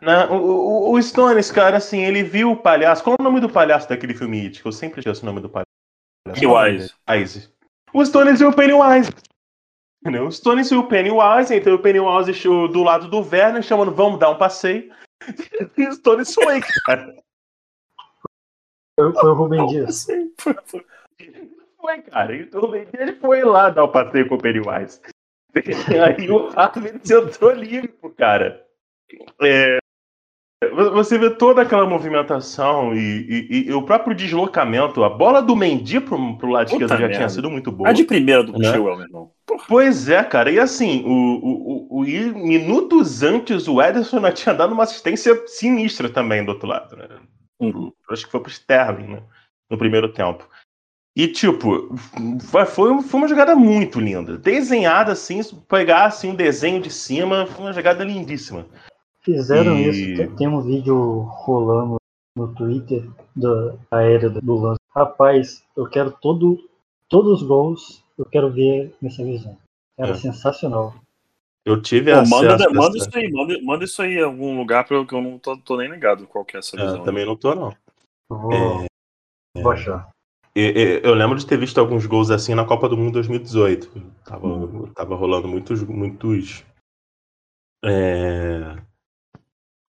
[0.00, 0.26] Né?
[0.26, 3.04] O, o, o, Stones, cara, assim, ele viu o palhaço.
[3.04, 4.60] Qual é o nome do palhaço daquele filme It?
[4.64, 5.66] Eu sempre tinha o nome do palhaço.
[6.24, 6.92] Pennywise.
[7.08, 7.48] Wise.
[7.92, 9.10] O Stones viu o Pennywise.
[10.02, 10.28] Entendeu?
[10.32, 14.38] Stones e o Pennywise, então o Pennywise do lado do Werner, chamando vamos dar um
[14.38, 14.92] passeio.
[15.76, 17.14] E Stones foi, cara.
[18.98, 20.04] Foi, foi o Rubem Dias.
[20.38, 20.86] Foi, foi.
[21.80, 22.48] foi, cara.
[22.52, 25.00] O Rubem Dias ele foi lá dar o um passeio com o Pennywise.
[26.18, 28.66] Aí o Harvey entrou limpo, cara.
[29.40, 29.78] É,
[30.70, 35.02] você vê toda aquela movimentação e, e, e, o próprio deslocamento.
[35.02, 37.14] A bola do Mendy pro, pro lado esquerdo já merda.
[37.14, 37.90] tinha sido muito boa.
[37.90, 38.70] A de primeira do né?
[38.70, 39.30] Chilwell, meu irmão.
[39.68, 40.50] Pois é, cara.
[40.50, 46.08] E assim, o, o, o, minutos antes o Ederson já tinha dado uma assistência sinistra
[46.08, 46.96] também do outro lado.
[46.96, 47.08] Né?
[47.60, 47.92] Uhum.
[48.10, 49.22] Acho que foi pro Sterling, né?
[49.70, 50.46] No primeiro tempo.
[51.14, 51.94] E, tipo,
[52.40, 54.38] foi, foi uma jogada muito linda.
[54.38, 58.66] Desenhada assim, pegar assim, um desenho de cima, foi uma jogada lindíssima.
[59.22, 59.88] Fizeram e...
[59.88, 60.36] isso.
[60.36, 61.96] Tem um vídeo rolando
[62.36, 64.80] no Twitter da era do lance.
[64.94, 66.68] Rapaz, eu quero todo,
[67.08, 69.56] todos os gols, eu quero ver nessa visão.
[69.98, 70.16] Era é.
[70.16, 70.94] sensacional.
[71.64, 74.84] Eu tive Pô, acesso manda, manda isso aí, manda, manda, isso aí em algum lugar
[74.84, 77.02] que eu não tô, tô nem ligado qual que é essa é, visão.
[77.02, 77.72] É, também não tô, não.
[78.28, 80.10] Vou, é, vou achar.
[80.54, 83.90] Eu lembro de ter visto alguns gols assim na Copa do Mundo 2018.
[84.24, 84.92] Tava, hum.
[84.94, 86.62] tava rolando muitos, muitos
[87.84, 88.76] é,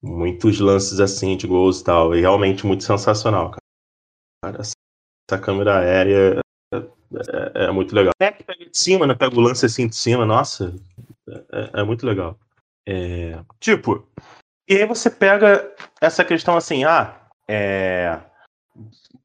[0.04, 2.16] muitos lances assim de gols e tal.
[2.16, 3.52] E realmente muito sensacional,
[4.44, 4.60] cara.
[4.60, 6.42] Essa câmera aérea
[6.74, 8.12] é, é, é muito legal.
[8.20, 9.16] É que pega de cima, né?
[9.16, 10.76] Pega o lance assim de cima, nossa.
[11.52, 12.38] É, é muito legal.
[12.86, 14.06] É, tipo,
[14.70, 17.16] e aí você pega essa questão assim, ah,
[17.48, 18.20] é,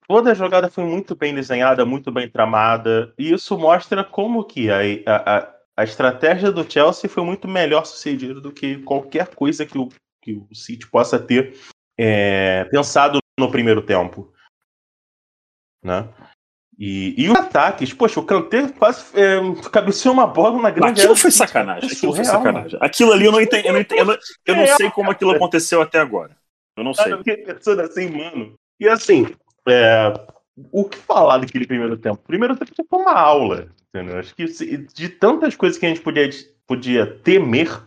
[0.07, 4.71] toda a jogada foi muito bem desenhada, muito bem tramada, e isso mostra como que
[4.71, 9.79] a, a, a estratégia do Chelsea foi muito melhor sucedida do que qualquer coisa que
[9.79, 9.89] o
[10.29, 11.59] que o City possa ter
[11.99, 14.33] é, pensado no primeiro tempo.
[15.83, 16.07] Né?
[16.79, 19.39] E, e os ataques, poxa, o Kanté quase é,
[19.71, 21.91] cabeceou uma bola na grande Aquilo foi sacanagem.
[21.91, 22.79] Aquilo foi sacanagem.
[22.81, 23.67] Aquilo ali eu não entendo.
[23.67, 26.37] Eu não, entendo, eu não, eu não sei como aquilo aconteceu até agora.
[26.77, 27.13] Eu não sei.
[27.13, 28.55] Eu fiquei pensando assim, mano.
[28.79, 29.27] E assim,
[29.69, 30.13] é,
[30.71, 32.23] o que falar daquele primeiro tempo?
[32.25, 33.69] Primeiro tempo foi uma aula.
[33.89, 34.19] Entendeu?
[34.19, 36.29] Acho que de tantas coisas que a gente podia,
[36.67, 37.83] podia temer,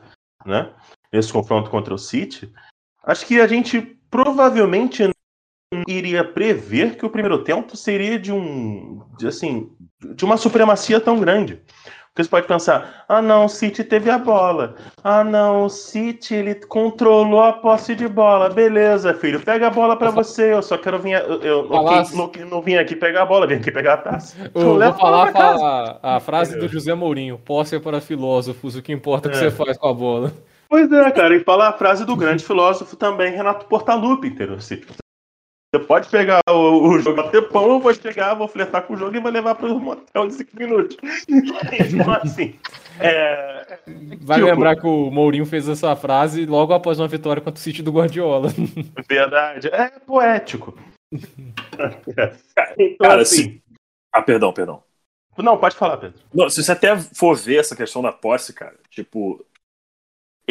[0.45, 0.73] né?
[1.11, 2.51] Nesse confronto contra o City,
[3.03, 5.09] Acho que a gente provavelmente
[5.87, 9.71] iria prever que o primeiro tempo seria de um, de, assim,
[10.15, 11.61] de uma supremacia tão grande.
[12.09, 14.75] Porque você pode pensar, ah não, o City teve a bola.
[15.01, 18.49] Ah não, o City ele controlou a posse de bola.
[18.49, 20.53] Beleza, filho, pega a bola para você.
[20.53, 23.55] Eu só quero vir, eu, eu não, não, não, vim aqui pegar a bola, vim
[23.55, 24.35] aqui pegar a taça.
[24.53, 28.91] Eu vou falar a, a, frase do José Mourinho: posse é para filósofos, o que
[28.91, 29.49] importa é o que é.
[29.49, 30.33] você faz com a bola.
[30.71, 34.57] Pois é, cara, e fala a frase do grande filósofo também, Renato Portaluppi, entendeu?
[34.57, 34.81] Você
[35.85, 39.13] pode pegar o, o jogo bater pão, eu vou chegar, vou fletar com o jogo
[39.13, 40.95] e vou levar para o motel de 5 minutos.
[41.27, 42.55] então, assim.
[43.01, 43.79] É...
[44.21, 44.49] Vai tipo...
[44.49, 47.91] lembrar que o Mourinho fez essa frase logo após uma vitória contra o City do
[47.91, 48.47] Guardiola.
[49.09, 49.67] Verdade.
[49.67, 50.79] É poético.
[52.79, 53.43] então, Cara, assim...
[53.43, 53.63] Se...
[54.13, 54.81] Ah, perdão, perdão.
[55.37, 56.17] Não, pode falar, Pedro.
[56.33, 59.45] Não, se você até for ver essa questão da posse, cara, tipo.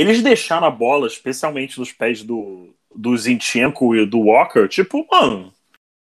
[0.01, 5.53] Eles deixaram a bola, especialmente nos pés do, do Zinchenko e do Walker, tipo, mano,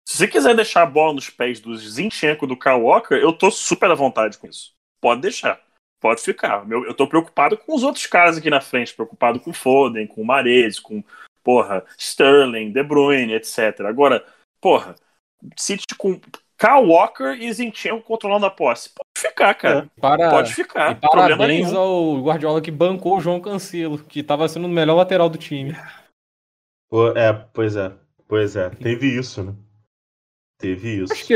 [0.06, 3.32] se você quiser deixar a bola nos pés do Zinchenko e do Kyle Walker, eu
[3.32, 4.74] tô super à vontade com isso.
[5.00, 5.59] Pode deixar.
[5.98, 6.70] Pode ficar.
[6.70, 10.22] Eu, eu tô preocupado com os outros caras aqui na frente, preocupado com Foden, com
[10.22, 11.02] Mares, com,
[11.42, 13.80] porra, Sterling, De Bruyne, etc.
[13.80, 14.22] Agora,
[14.61, 14.94] porra,
[15.56, 16.20] City com
[16.58, 18.90] Kyle Walker e Zinchenko controlando a posse.
[18.90, 19.78] Pode ficar, cara.
[19.96, 20.30] É, para...
[20.30, 20.92] Pode ficar.
[20.92, 25.28] E parabéns ao Guardiola que bancou o João Cancelo, que tava sendo o melhor lateral
[25.28, 25.76] do time.
[27.14, 27.92] É, pois é.
[28.28, 28.70] Pois é.
[28.70, 29.54] Teve isso, né?
[30.58, 31.12] Teve isso.
[31.12, 31.34] Acho que,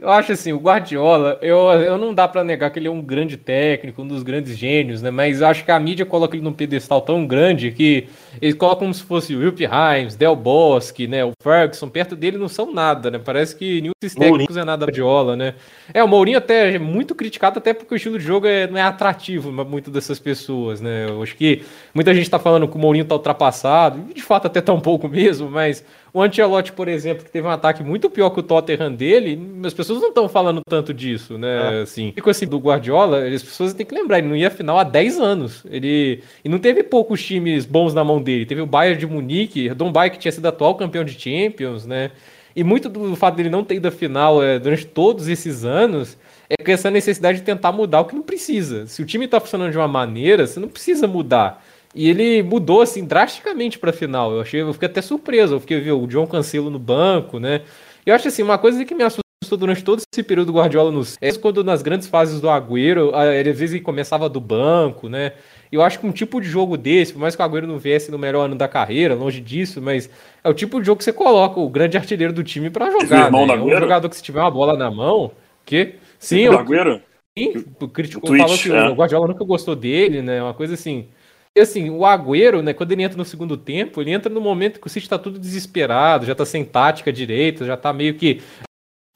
[0.00, 3.00] eu acho assim, o Guardiola, eu, eu não dá para negar que ele é um
[3.00, 5.10] grande técnico, um dos grandes gênios, né?
[5.10, 8.06] Mas eu acho que a mídia coloca ele num pedestal tão grande que
[8.40, 11.24] eles colocam como se fosse o Wilp Himes, Del Bosque, né?
[11.24, 13.18] O Ferguson, perto dele não são nada, né?
[13.18, 15.54] Parece que nenhum desses técnicos é nada Guardiola, né?
[15.92, 18.78] É, o Mourinho até é muito criticado, até porque o estilo de jogo é, não
[18.78, 21.06] é atrativo para muito dessas pessoas, né?
[21.08, 21.62] Eu acho que
[21.94, 25.08] muita gente tá falando que o Mourinho tá ultrapassado, de fato até tá um pouco
[25.08, 28.94] mesmo, mas o Ancelotti, por exemplo, que teve um ataque muito pior que o Tottenham
[28.94, 31.80] dele, as pessoas não estão falando tanto disso, né?
[31.80, 31.82] É.
[31.82, 34.84] Assim, fico assim, do Guardiola, as pessoas têm que lembrar, ele não ia final há
[34.84, 35.66] 10 anos.
[35.68, 38.46] Ele e não teve poucos times bons na mão dele.
[38.46, 42.12] Teve o Bayern de Munique, Don Bay, que tinha sido atual campeão de Champions, né?
[42.54, 46.16] E muito do fato dele não ter ido à final é, durante todos esses anos
[46.48, 48.86] é com essa necessidade de tentar mudar o que não precisa.
[48.86, 51.64] Se o time está funcionando de uma maneira, você não precisa mudar.
[51.94, 54.32] E ele mudou assim drasticamente para final.
[54.32, 55.54] Eu achei, eu fiquei até surpreso.
[55.54, 57.62] Eu fiquei vendo o John Cancelo no banco, né?
[58.04, 59.24] Eu acho assim, uma coisa que me assustou
[59.56, 63.50] durante todo esse período do Guardiola nos é quando nas grandes fases do Agüero, ele,
[63.50, 65.32] às vezes ele começava do banco, né?
[65.70, 68.10] Eu acho que um tipo de jogo desse, por mais que o Agüero não viesse
[68.10, 70.08] no melhor ano da carreira, longe disso, mas
[70.42, 73.30] é o tipo de jogo que você coloca o grande artilheiro do time para jogar.
[73.30, 73.38] Né?
[73.38, 75.30] É um jogador que se tiver uma bola na mão,
[75.64, 77.00] que sim, o Agüero?
[77.36, 78.88] Sim, criticou, falou que é.
[78.88, 80.42] o Guardiola nunca gostou dele, né?
[80.42, 81.08] Uma coisa assim.
[81.56, 84.80] E assim, o Agüero, né, quando ele entra no segundo tempo, ele entra no momento
[84.80, 88.42] que o City tá tudo desesperado, já tá sem tática direita, já tá meio que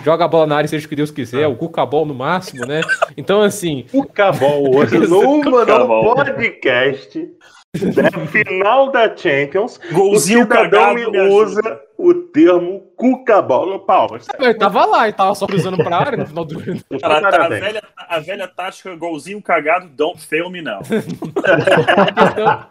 [0.04, 1.48] joga a bola na área, seja o que Deus quiser, ah.
[1.48, 2.80] o Cucabol no máximo, né?
[3.16, 3.86] Então, assim.
[3.90, 7.28] Cucabol hoje no, no podcast
[7.74, 14.26] da final da Champions, Golzinho o cidadão me usa o termo cuca-bola palmas.
[14.38, 16.58] Ele tava lá, ele tava só cruzando pra área no final do
[16.98, 20.80] Cara, tá, a, velha, a velha tática golzinho cagado, don't fail me now.
[20.82, 22.66] questão,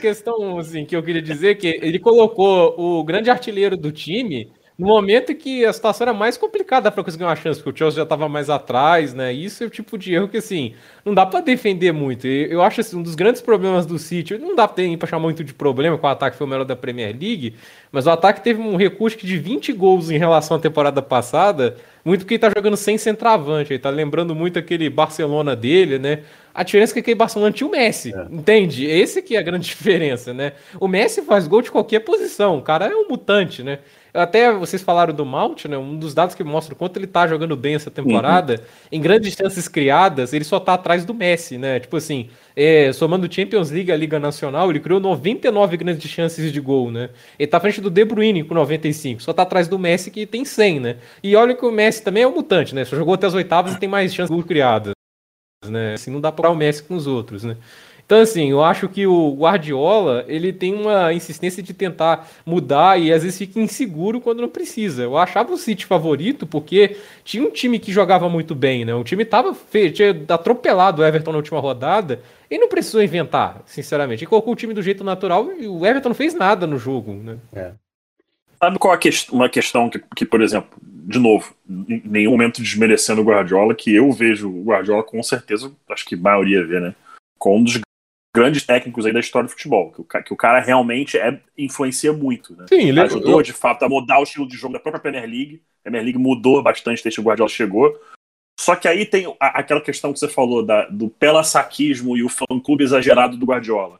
[0.02, 4.86] questão assim, que eu queria dizer que ele colocou o grande artilheiro do time no
[4.88, 8.02] momento que a situação era mais complicada para conseguir uma chance, porque o Chelsea já
[8.02, 9.32] estava mais atrás, né?
[9.32, 12.26] Isso é o tipo de erro que, assim, não dá para defender muito.
[12.26, 15.54] Eu acho assim, um dos grandes problemas do City, não dá para chamar muito de
[15.54, 17.54] problema, com o ataque foi o melhor da Premier League,
[17.90, 22.20] mas o ataque teve um recurso de 20 gols em relação à temporada passada, muito
[22.20, 26.20] porque ele tá jogando sem centroavante, ele tá lembrando muito aquele Barcelona dele, né?
[26.54, 28.26] A diferença é que aquele Barcelona tinha o Messi, é.
[28.30, 28.86] entende?
[28.86, 30.52] Esse que é a grande diferença, né?
[30.78, 33.78] O Messi faz gol de qualquer posição, o cara é um mutante, né?
[34.16, 35.76] Até vocês falaram do Mount, né?
[35.76, 38.58] Um dos dados que mostra o quanto ele tá jogando bem essa temporada, uhum.
[38.92, 41.78] em grandes chances criadas, ele só tá atrás do Messi, né?
[41.78, 46.60] Tipo assim, é, somando Champions League a Liga Nacional, ele criou 99 grandes chances de
[46.60, 47.10] gol, né?
[47.38, 50.26] Ele tá à frente do De Bruyne com 95, só tá atrás do Messi que
[50.26, 50.96] tem 100, né?
[51.22, 52.84] E olha que o Messi também é um mutante, né?
[52.84, 54.92] Só jogou até as oitavas e tem mais chances de gol criadas,
[55.66, 55.94] né?
[55.94, 57.56] Assim, não dá para o Messi com os outros, né?
[58.06, 63.12] Então, assim, eu acho que o Guardiola, ele tem uma insistência de tentar mudar e
[63.12, 65.02] às vezes fica inseguro quando não precisa.
[65.02, 68.94] Eu achava o City favorito porque tinha um time que jogava muito bem, né?
[68.94, 73.60] O time tava feio, tinha atropelado o Everton na última rodada e não precisou inventar,
[73.66, 74.22] sinceramente.
[74.22, 77.12] Ele colocou o time do jeito natural e o Everton não fez nada no jogo,
[77.12, 77.38] né?
[77.52, 77.72] É.
[78.62, 78.98] Sabe qual é
[79.32, 83.92] uma questão que, que, por exemplo, de novo, em nenhum momento desmerecendo o Guardiola, que
[83.92, 86.94] eu vejo o Guardiola com certeza, acho que a maioria vê, né?
[87.36, 87.80] Com um dos
[88.36, 92.12] grandes técnicos aí da história do futebol, que o, que o cara realmente é, influencia
[92.12, 92.66] muito, né?
[92.68, 95.62] Sim, ele Ajudou, de fato, a mudar o estilo de jogo da própria Premier League.
[95.80, 97.98] A Premier League mudou bastante desde que o Guardiola chegou.
[98.60, 102.28] Só que aí tem a, aquela questão que você falou da, do pelassaquismo e o
[102.28, 103.98] fã-clube exagerado do Guardiola.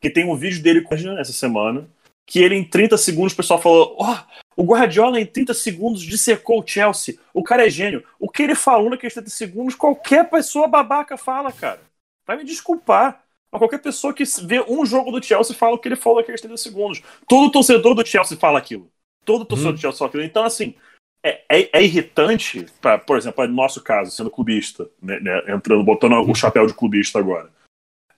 [0.00, 1.88] Que tem um vídeo dele com essa semana,
[2.24, 6.02] que ele em 30 segundos o pessoal falou: Ó, oh, o Guardiola em 30 segundos
[6.02, 7.16] dissecou o Chelsea.
[7.34, 8.04] O cara é gênio.
[8.20, 11.80] O que ele falou naqueles 30 segundos, qualquer pessoa babaca fala, cara.
[12.26, 13.22] Vai me desculpar.
[13.50, 16.40] Mas qualquer pessoa que vê um jogo do Chelsea fala o que ele falou naqueles
[16.40, 17.02] 30 segundos.
[17.28, 18.90] Todo torcedor do Chelsea fala aquilo.
[19.24, 19.74] Todo torcedor hum.
[19.74, 20.24] do Chelsea fala aquilo.
[20.24, 20.74] Então, assim,
[21.24, 25.84] é, é, é, irritante, pra, por exemplo, no nosso caso, sendo clubista, né, né, entrando,
[25.84, 27.50] botando o chapéu de clubista agora.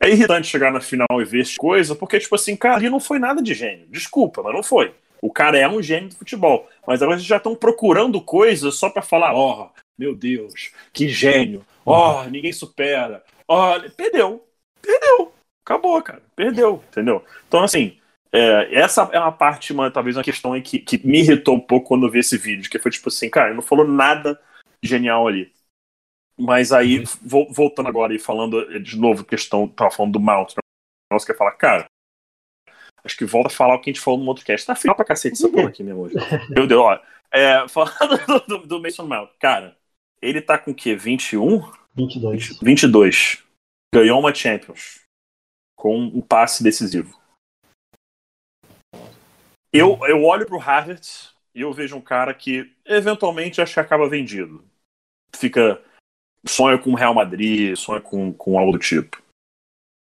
[0.01, 3.01] É irritante chegar na final e ver essa coisa, porque, tipo assim, cara, ali não
[3.01, 3.87] foi nada de gênio.
[3.91, 4.95] Desculpa, mas não foi.
[5.21, 6.69] O cara é um gênio do futebol.
[6.87, 11.09] Mas agora eles já estão procurando coisas só para falar, ó, oh, meu Deus, que
[11.09, 11.65] gênio.
[11.85, 13.23] Ó, oh, ninguém supera.
[13.49, 14.47] Olha, perdeu.
[14.81, 15.33] Perdeu.
[15.65, 16.23] Acabou, cara.
[16.37, 17.25] Perdeu, entendeu?
[17.47, 17.99] Então, assim,
[18.33, 21.89] é, essa é uma parte, uma, talvez uma questão que, que me irritou um pouco
[21.89, 24.41] quando eu vi esse vídeo, que foi tipo assim, cara, ele não falou nada
[24.83, 25.53] genial ali.
[26.37, 27.47] Mas aí, uhum.
[27.53, 30.63] voltando agora e falando de novo, questão, tava falando do Mount, né?
[31.13, 31.87] Nossa, quer falar, cara,
[33.05, 34.67] acho que volta a falar o que a gente falou no outro cast.
[34.67, 36.17] Tá feio pra cacete essa porra aqui mesmo hoje.
[36.51, 37.01] Meu Deus, ó.
[37.33, 39.77] É, falando do, do, Mason Mount, cara,
[40.21, 40.97] ele tá com o quê?
[40.97, 41.63] 21?
[41.95, 42.59] 22.
[42.61, 43.45] 22.
[43.95, 45.01] Ganhou uma Champions.
[45.77, 47.21] Com um passe decisivo.
[49.73, 54.09] Eu, eu olho pro Havertz e eu vejo um cara que eventualmente acho que acaba
[54.09, 54.65] vendido.
[55.35, 55.83] Fica.
[56.47, 59.23] sonha com o Real Madrid, sonha com, com algo do tipo.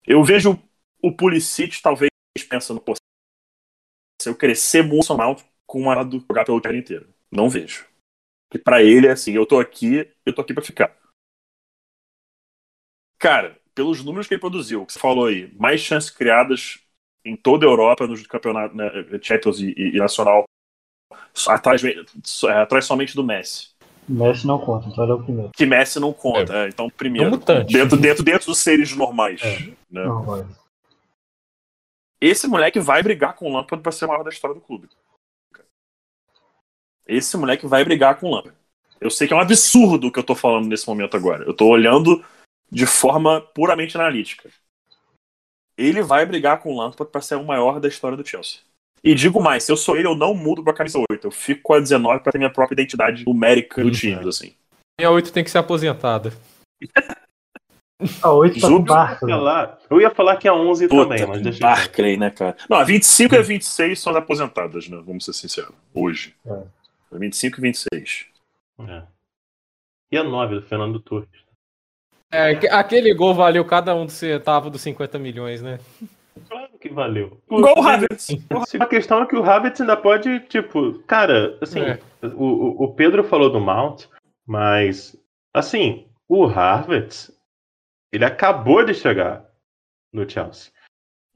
[0.07, 0.61] Eu vejo
[1.03, 2.11] o Pulisic talvez
[2.49, 2.95] pensando, pô,
[4.21, 7.09] se eu crescer muito Mount com uma do jogar pelo cara inteiro.
[7.31, 7.87] Não vejo.
[8.51, 10.97] Que para ele é assim, eu tô aqui, eu tô aqui para ficar.
[13.21, 16.79] Cara, pelos números que ele produziu, que você falou aí, mais chances criadas
[17.23, 18.91] em toda a Europa, nos campeonatos né,
[19.21, 20.45] Champions e, e, Nacional,
[21.47, 21.83] atrás,
[22.49, 23.69] atrás somente do Messi.
[24.09, 25.51] Messi não conta, então ele é o primeiro.
[25.55, 26.65] Que Messi não conta, é.
[26.65, 27.35] É, então primeiro.
[27.35, 29.43] É dentro, dentro, dentro dos seres normais.
[29.43, 29.59] É.
[29.91, 30.03] Né?
[30.03, 30.47] Normais.
[32.19, 34.89] Esse moleque vai brigar com o Lampard para ser o maior da história do clube.
[37.07, 38.57] Esse moleque vai brigar com o Lampard.
[38.99, 41.45] Eu sei que é um absurdo o que eu tô falando nesse momento agora.
[41.45, 42.25] Eu tô olhando
[42.71, 44.51] de forma puramente analítica
[45.81, 48.61] ele vai brigar com o Lampard para ser o maior da história do Chelsea.
[49.03, 51.27] E digo mais, se eu sou ele, eu não mudo pra camisa 8.
[51.27, 54.55] Eu fico com a 19 pra ter minha própria identidade numérica do time, assim.
[55.01, 56.33] E a 8 tem que ser aposentada.
[58.23, 59.77] A 8 tá com Barclay.
[59.91, 62.57] Eu ia falar que a 11 Puta, também, mas deixa Barclay, né, cara?
[62.67, 65.03] Não, a 25 e a 26 são as aposentadas, né?
[65.05, 65.75] Vamos ser sinceros.
[65.93, 66.35] Hoje.
[66.47, 66.63] É.
[67.13, 68.27] 25 e 26.
[68.89, 69.03] É.
[70.11, 71.29] E a 9 do Fernando Torres?
[72.33, 75.79] É, aquele gol valeu cada um do centavo dos 50 milhões, né?
[76.49, 77.41] Claro que valeu.
[77.49, 78.29] Gol o Havertz.
[78.79, 81.99] A questão é que o Havertz ainda pode, tipo, cara, assim, é.
[82.23, 84.07] o, o Pedro falou do Mount,
[84.47, 85.17] mas,
[85.53, 87.33] assim, o Havertz,
[88.13, 89.45] ele acabou de chegar
[90.13, 90.73] no Chelsea.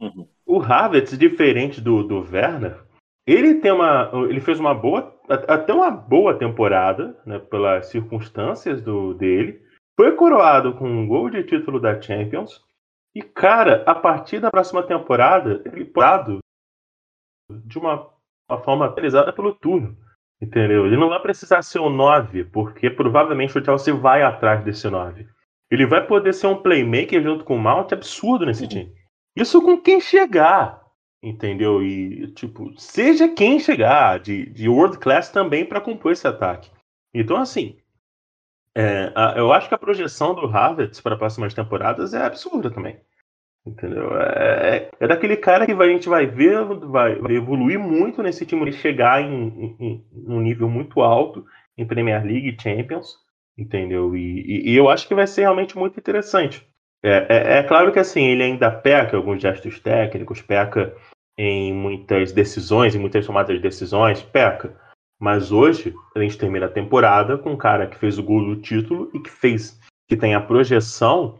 [0.00, 0.28] Uhum.
[0.46, 2.78] O Havertz, diferente do, do Werner,
[3.26, 9.14] ele tem uma, ele fez uma boa, até uma boa temporada, né, pelas circunstâncias do
[9.14, 9.63] dele.
[9.96, 12.62] Foi coroado com um gol de título da Champions.
[13.14, 16.38] E, cara, a partir da próxima temporada, ele pode
[17.64, 18.10] de uma,
[18.50, 19.96] uma forma realizada pelo turno.
[20.40, 20.86] Entendeu?
[20.86, 25.26] Ele não vai precisar ser o 9, porque provavelmente o Chelsea vai atrás desse 9.
[25.70, 28.92] Ele vai poder ser um playmaker junto com o Mount absurdo nesse time.
[29.36, 30.82] Isso com quem chegar.
[31.22, 31.82] Entendeu?
[31.82, 36.70] E, tipo, seja quem chegar, de, de world class também para compor esse ataque.
[37.14, 37.78] Então, assim,
[38.76, 42.98] é, a, eu acho que a projeção do Havertz para próximas temporadas é absurda também.
[43.66, 44.14] Entendeu?
[44.20, 48.44] É, é, é daquele cara que a gente vai ver, vai, vai evoluir muito nesse
[48.44, 51.46] time, ele chegar em, em, em, um nível muito alto
[51.78, 53.16] em Premier League e Champions,
[53.56, 54.14] entendeu?
[54.14, 56.66] E, e, e, eu acho que vai ser realmente muito interessante.
[57.02, 60.94] É, é, é, claro que assim, ele ainda peca alguns gestos técnicos, peca
[61.38, 64.76] em muitas decisões, em muitas tomadas de decisões, peca.
[65.24, 68.60] Mas hoje a gente termina a temporada com um cara que fez o gol do
[68.60, 71.38] título e que fez que tem a projeção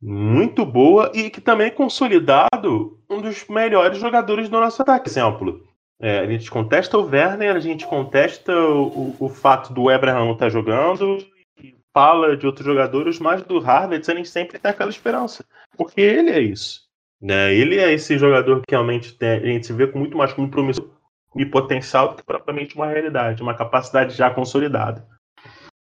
[0.00, 5.08] muito boa e que também é consolidado um dos melhores jogadores do nosso ataque.
[5.08, 5.66] Exemplo,
[6.00, 10.32] é, a gente contesta o Werner, a gente contesta o, o, fato do Abraham não
[10.34, 11.18] estar tá jogando
[11.60, 15.44] e fala de outros jogadores, mas do Harvard a gente sempre tem aquela esperança,
[15.76, 16.82] porque ele é isso.
[17.20, 17.52] Né?
[17.52, 20.48] Ele é esse jogador que realmente tem, a gente se vê com muito mais como
[20.48, 20.99] promissor
[21.36, 25.06] e potencial do que propriamente uma realidade, uma capacidade já consolidada.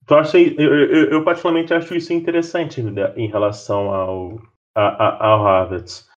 [0.04, 4.42] Então, achei, eu, eu, eu, particularmente acho isso interessante né, em relação ao,
[4.76, 6.10] a, ao Havertz,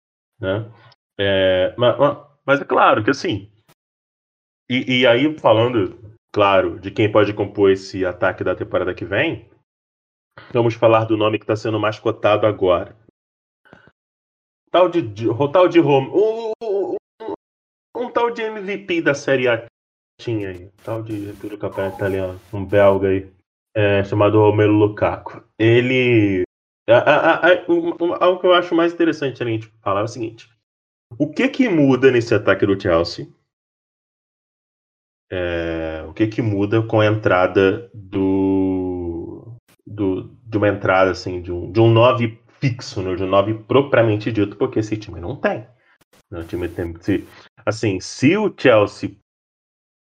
[0.40, 0.70] né?
[1.18, 1.96] É, mas,
[2.44, 3.52] mas é claro que assim,
[4.72, 9.50] e, e aí falando, claro, de quem pode compor esse ataque da temporada que vem,
[10.50, 12.96] vamos falar do nome que está sendo mais cotado agora.
[14.70, 16.51] Tal de, de tal de Rome, um,
[18.32, 19.64] de MVP da Série A
[20.20, 23.30] tinha aí, tal de do campeonato italiano, um belga aí,
[23.74, 25.42] é, chamado Romelu Lukaku.
[25.58, 26.44] Ele
[28.20, 30.48] algo que eu acho mais interessante a gente falar é o seguinte:
[31.18, 33.28] o que que muda nesse ataque do Chelsea?
[35.30, 39.56] É, o que que muda com a entrada do,
[39.86, 43.54] do de uma entrada assim de um, de um 9 fixo, né, de um 9
[43.64, 45.66] propriamente dito, porque esse time não tem.
[46.32, 47.28] Né, o time tem se,
[47.66, 49.10] assim, se o Chelsea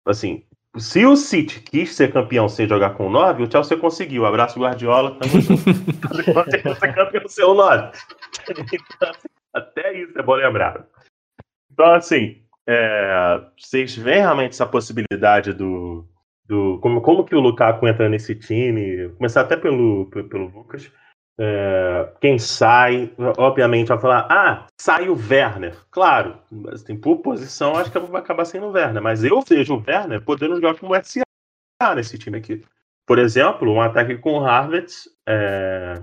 [0.06, 0.44] assim,
[0.78, 4.24] se o City quis ser campeão sem jogar com 9, o Chelsea conseguiu.
[4.24, 5.62] Abraço Guardiola, tamo junto.
[6.14, 7.98] Você ser campeão sem o 9.
[9.52, 10.86] Até isso é bom lembrar.
[11.72, 16.06] Então, assim, é, vocês veem realmente essa possibilidade do.
[16.46, 19.08] do como, como que o Lukaku entra nesse time?
[19.16, 20.90] Começar até pelo, pelo Lucas.
[21.38, 25.74] É, quem sai, obviamente, vai falar: ah, sai o Werner.
[25.90, 26.38] Claro,
[26.72, 29.02] assim, por posição, acho que vai acabar sendo o Werner.
[29.02, 32.62] Mas eu vejo o Werner podendo jogar como SA nesse time aqui.
[33.06, 34.92] Por exemplo, um ataque com Harvard,
[35.26, 35.94] é,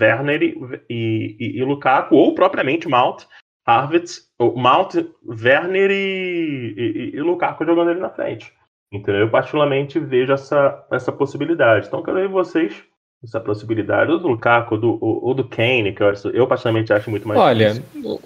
[0.00, 3.24] Werner e, e, e, Lukaku, ou propriamente Mount,
[3.66, 4.08] Harvard,
[4.38, 4.94] Mount,
[5.26, 8.52] Werner e, e, e Lukaku jogando ali na frente.
[8.92, 9.22] Entendeu?
[9.22, 11.88] Eu particularmente vejo essa, essa possibilidade.
[11.88, 12.84] Então, quero ver vocês
[13.24, 17.10] essa possibilidade, ou do Lukaku, ou do, ou, do Kane, que eu, eu particularmente acho
[17.10, 18.20] muito mais Olha, difícil.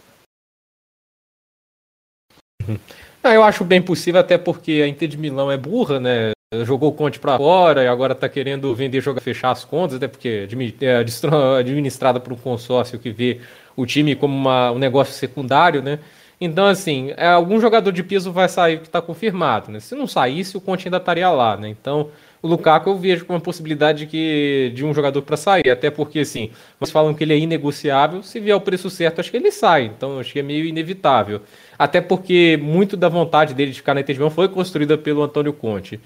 [3.25, 6.31] Eu acho bem possível, até porque a Inter de Milão é burra, né?
[6.65, 10.09] Jogou o Conte para fora e agora está querendo vender, jogar, fechar as contas, até
[10.09, 10.49] porque
[10.81, 10.97] é
[11.59, 13.41] administrada por um consórcio que vê
[13.77, 15.99] o time como uma, um negócio secundário, né?
[16.41, 19.81] Então, assim, é, algum jogador de piso vai sair que está confirmado, né?
[19.81, 21.69] Se não saísse, o Conte ainda estaria lá, né?
[21.69, 22.11] Então,
[22.43, 25.91] o Lukaku eu vejo como uma possibilidade de, que, de um jogador para sair, até
[25.91, 29.37] porque, assim, vocês falam que ele é inegociável, se vier o preço certo, acho que
[29.37, 31.41] ele sai, então acho que é meio inevitável.
[31.79, 36.01] Até porque muito da vontade dele de ficar na Inter foi construída pelo Antônio Conte.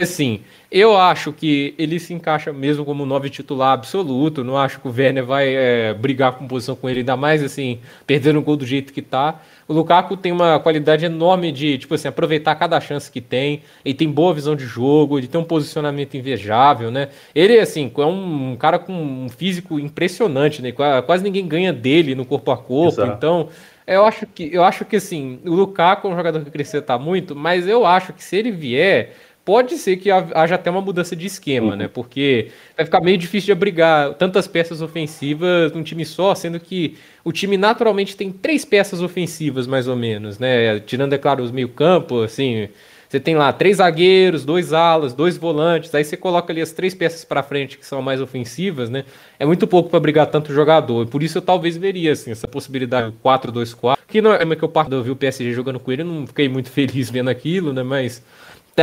[0.00, 4.44] Assim, eu acho que ele se encaixa mesmo como nove titular absoluto.
[4.44, 7.80] Não acho que o Werner vai é, brigar com posição com ele, ainda mais assim,
[8.06, 9.42] perdendo o gol do jeito que tá.
[9.68, 13.62] O Lukaku tem uma qualidade enorme de, tipo assim, aproveitar cada chance que tem.
[13.84, 17.10] Ele tem boa visão de jogo, ele tem um posicionamento invejável, né?
[17.34, 20.72] Ele, assim, é um, cara com um físico impressionante, né?
[21.04, 23.02] Quase ninguém ganha dele no corpo a corpo.
[23.02, 23.12] Exato.
[23.12, 23.48] Então,
[23.86, 27.36] eu acho que, eu acho que assim, o Lukaku é um jogador que acrescenta muito,
[27.36, 29.14] mas eu acho que se ele vier
[29.48, 31.76] pode ser que haja até uma mudança de esquema, uhum.
[31.76, 31.88] né?
[31.88, 36.98] Porque vai ficar meio difícil de abrigar tantas peças ofensivas num time só, sendo que
[37.24, 40.78] o time naturalmente tem três peças ofensivas, mais ou menos, né?
[40.80, 42.68] Tirando, é claro, os meio-campo, assim.
[43.08, 46.94] Você tem lá três zagueiros, dois alas, dois volantes, aí você coloca ali as três
[46.94, 49.06] peças para frente que são mais ofensivas, né?
[49.38, 51.06] É muito pouco para brigar tanto jogador.
[51.06, 54.92] Por isso eu talvez veria assim, essa possibilidade 4-2-4, que não é que eu parto,
[54.92, 57.82] eu vi o PSG jogando com ele, eu não fiquei muito feliz vendo aquilo, né?
[57.82, 58.22] Mas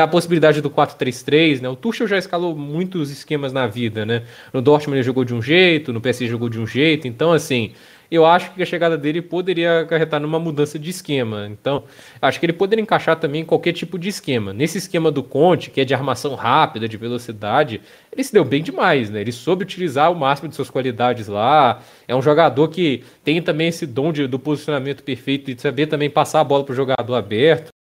[0.02, 1.70] a possibilidade do 4-3-3, né?
[1.70, 4.24] O Tuchel já escalou muitos esquemas na vida, né?
[4.54, 7.74] No Dortmund ele jogou de um jeito, no PSG jogou de um jeito, então assim,
[8.10, 11.48] eu acho que a chegada dele poderia acarretar numa mudança de esquema.
[11.52, 11.84] Então,
[12.22, 14.54] acho que ele poderia encaixar também em qualquer tipo de esquema.
[14.54, 17.82] Nesse esquema do Conte, que é de armação rápida, de velocidade,
[18.12, 19.22] ele se deu bem demais, né?
[19.22, 21.82] Ele soube utilizar o máximo de suas qualidades lá.
[22.08, 25.88] É um jogador que tem também esse dom de, do posicionamento perfeito e de saber
[25.88, 27.75] também passar a bola para o jogador aberto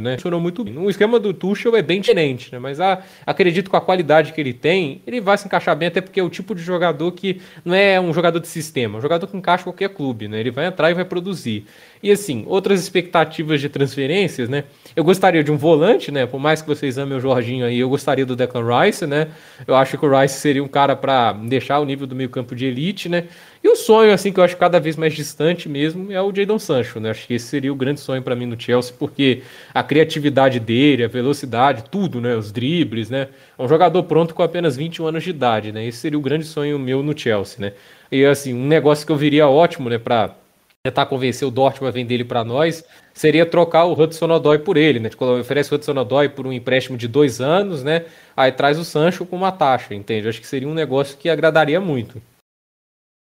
[0.00, 0.16] né?
[0.16, 0.78] Funcionou muito bem.
[0.78, 2.58] O esquema do Tuchel é bem diferente, né?
[2.58, 6.00] Mas a, acredito com a qualidade que ele tem, ele vai se encaixar bem, até
[6.00, 9.02] porque é o tipo de jogador que não é um jogador de sistema, é um
[9.02, 10.40] jogador que encaixa qualquer clube, né?
[10.40, 11.66] Ele vai entrar e vai produzir.
[12.02, 14.64] E assim, outras expectativas de transferências, né?
[14.96, 16.24] Eu gostaria de um volante, né?
[16.24, 19.28] Por mais que vocês amem o Jorginho aí, eu gostaria do Declan Rice, né?
[19.66, 22.64] Eu acho que o Rice seria um cara para deixar o nível do meio-campo de
[22.64, 23.24] elite, né?
[23.64, 26.58] E o sonho, assim, que eu acho cada vez mais distante mesmo, é o Jadon
[26.58, 27.10] Sancho, né?
[27.10, 29.42] Acho que esse seria o grande sonho para mim no Chelsea, porque
[29.72, 32.34] a criatividade dele, a velocidade, tudo, né?
[32.34, 33.28] Os dribles, né?
[33.56, 35.86] É um jogador pronto com apenas 21 anos de idade, né?
[35.86, 37.72] Esse seria o grande sonho meu no Chelsea, né?
[38.10, 39.96] E, assim, um negócio que eu viria ótimo, né?
[39.96, 40.34] Para
[40.82, 42.84] tentar convencer o Dortmund a vender ele para nós,
[43.14, 45.08] seria trocar o Hudson Odoi por ele, né?
[45.08, 48.06] Tipo, oferece o Hudson Odoi por um empréstimo de dois anos, né?
[48.36, 50.28] Aí traz o Sancho com uma taxa, entende?
[50.28, 52.20] Acho que seria um negócio que agradaria muito.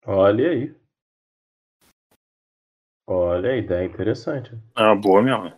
[0.07, 0.75] Olha aí.
[3.07, 4.51] Olha a ideia interessante.
[4.75, 5.53] Ah, boa mesmo.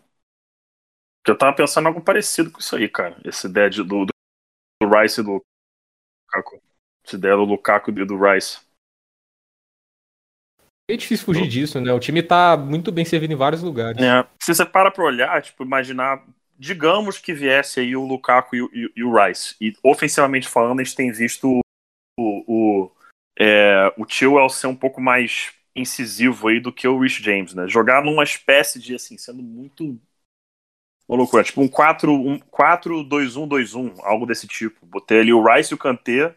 [1.26, 3.20] Eu tava pensando em algo parecido com isso aí, cara.
[3.24, 5.42] Essa ideia de, do, do Rice e do
[6.26, 6.62] Lukaku.
[7.04, 8.60] Essa ideia do Lukaku e do Rice.
[10.88, 11.92] É difícil fugir disso, né?
[11.92, 14.00] O time tá muito bem servido em vários lugares.
[14.00, 14.24] É.
[14.40, 16.24] Se você para pra olhar, tipo, imaginar.
[16.58, 19.56] Digamos que viesse aí o Lukaku e o, e, e o Rice.
[19.60, 21.60] E ofensivamente falando, a gente tem visto
[22.18, 22.90] o, o,
[23.38, 27.68] é, o Chilwell ser um pouco mais incisivo aí do que o Rich James, né?
[27.68, 30.00] Jogar numa espécie de, assim, sendo muito
[31.08, 34.84] uma loucura, tipo um 4 um 4 2 1 2 1, algo desse tipo.
[34.86, 36.34] Botei ali o Rice e o Kanté.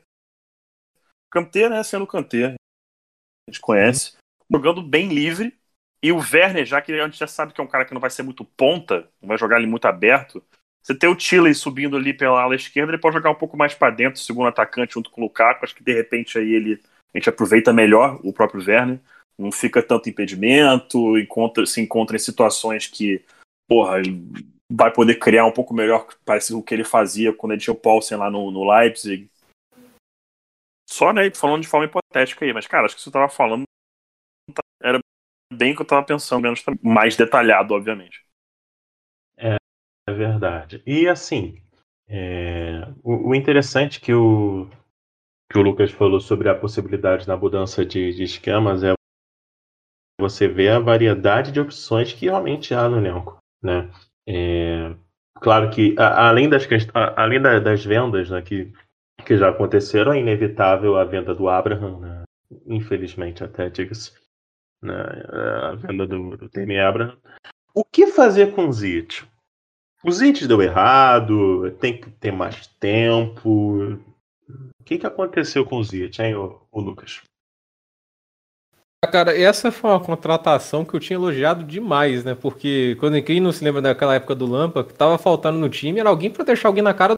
[1.32, 2.54] Kanté, né, sendo o Kanté.
[2.54, 4.18] A gente conhece.
[4.52, 5.58] Jogando bem livre.
[6.02, 8.00] E o Werner, já que a gente já sabe que é um cara que não
[8.00, 10.41] vai ser muito ponta, não vai jogar ali muito aberto,
[10.82, 13.74] você ter o Tilley subindo ali pela ala esquerda, ele pode jogar um pouco mais
[13.74, 15.66] para dentro, segundo atacante, junto com o Lukaku.
[15.66, 16.82] Acho que de repente aí ele
[17.14, 19.00] a gente aproveita melhor o próprio Werner
[19.40, 23.24] não fica tanto impedimento, encontra, se encontra em situações que,
[23.70, 24.02] porra,
[24.70, 27.80] vai poder criar um pouco melhor, parece o que ele fazia quando ele tinha o
[27.80, 29.30] Paulsen lá no, no Leipzig.
[30.90, 33.64] Só, né, falando de forma hipotética aí, mas, cara, acho que você tava falando
[34.82, 35.00] era
[35.54, 38.26] bem o que eu tava pensando, menos mais detalhado, obviamente.
[40.10, 40.82] É, verdade.
[40.86, 41.62] E, assim,
[42.07, 44.68] é, o, interessante que o,
[45.51, 48.93] que o Lucas falou sobre a possibilidade da mudança de, de esquemas é
[50.20, 53.89] você vê a variedade de opções que realmente há no elenco, né?
[54.28, 54.93] É,
[55.36, 58.74] claro que a, além das a, além da, das vendas né, que,
[59.26, 62.24] que já aconteceram, é inevitável a venda do Abraham, né?
[62.66, 64.12] infelizmente até diga-se,
[64.82, 64.93] né?
[64.93, 67.18] a venda do, do Temi Abraham.
[67.74, 69.26] O que fazer com o Zit?
[70.04, 74.00] O Zit deu errado, tem que ter mais tempo.
[74.50, 77.22] O que, que aconteceu com o Zit, hein, o, o Lucas?
[79.12, 82.36] Cara, essa foi uma contratação que eu tinha elogiado demais, né?
[82.36, 86.00] Porque quando quem não se lembra daquela época do Lampa, que tava faltando no time
[86.00, 87.16] era alguém para deixar alguém na cara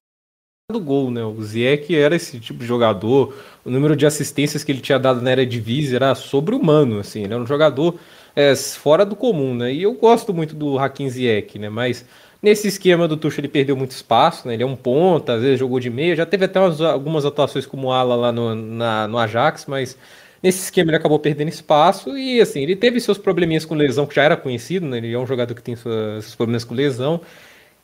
[0.71, 1.23] do gol, né?
[1.23, 5.21] O Ziyech era esse tipo de jogador, o número de assistências que ele tinha dado
[5.21, 7.99] na era divisa era sobre-humano, assim, ele era um jogador
[8.35, 9.73] é, fora do comum, né?
[9.73, 11.69] E eu gosto muito do Hakim Ziyech, né?
[11.69, 12.05] Mas
[12.41, 14.53] nesse esquema do Tuchel ele perdeu muito espaço, né?
[14.55, 17.65] Ele é um ponta, às vezes jogou de meia, já teve até umas, algumas atuações
[17.65, 19.97] como ala lá no, na, no Ajax, mas
[20.41, 24.15] Nesse esquema ele acabou perdendo espaço e assim, ele teve seus probleminhas com lesão, que
[24.15, 24.97] já era conhecido, né?
[24.97, 27.21] Ele é um jogador que tem suas, seus problemas com lesão.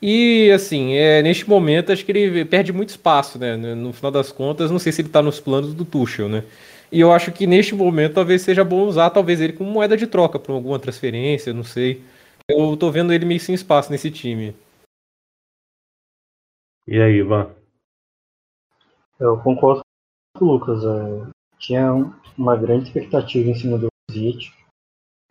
[0.02, 3.56] E assim, é, neste momento acho que ele perde muito espaço, né?
[3.58, 6.44] No final das contas, não sei se ele está nos planos do Tuchel, né?
[6.92, 10.08] E eu acho que neste momento talvez seja bom usar talvez ele como moeda de
[10.08, 12.04] troca para alguma transferência, não sei.
[12.50, 14.56] Eu tô vendo ele meio sem espaço nesse time.
[16.88, 17.54] E aí, Ivan?
[19.20, 19.82] Eu concordo
[20.38, 20.82] com o Lucas.
[20.86, 21.30] É,
[21.60, 21.92] tinha
[22.38, 24.54] uma grande expectativa em cima do Ziyech.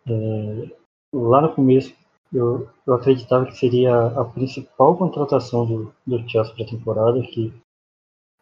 [0.05, 0.75] É,
[1.11, 1.95] lá no começo,
[2.31, 7.51] eu, eu acreditava que seria a principal contratação do, do Chelsea para a temporada, que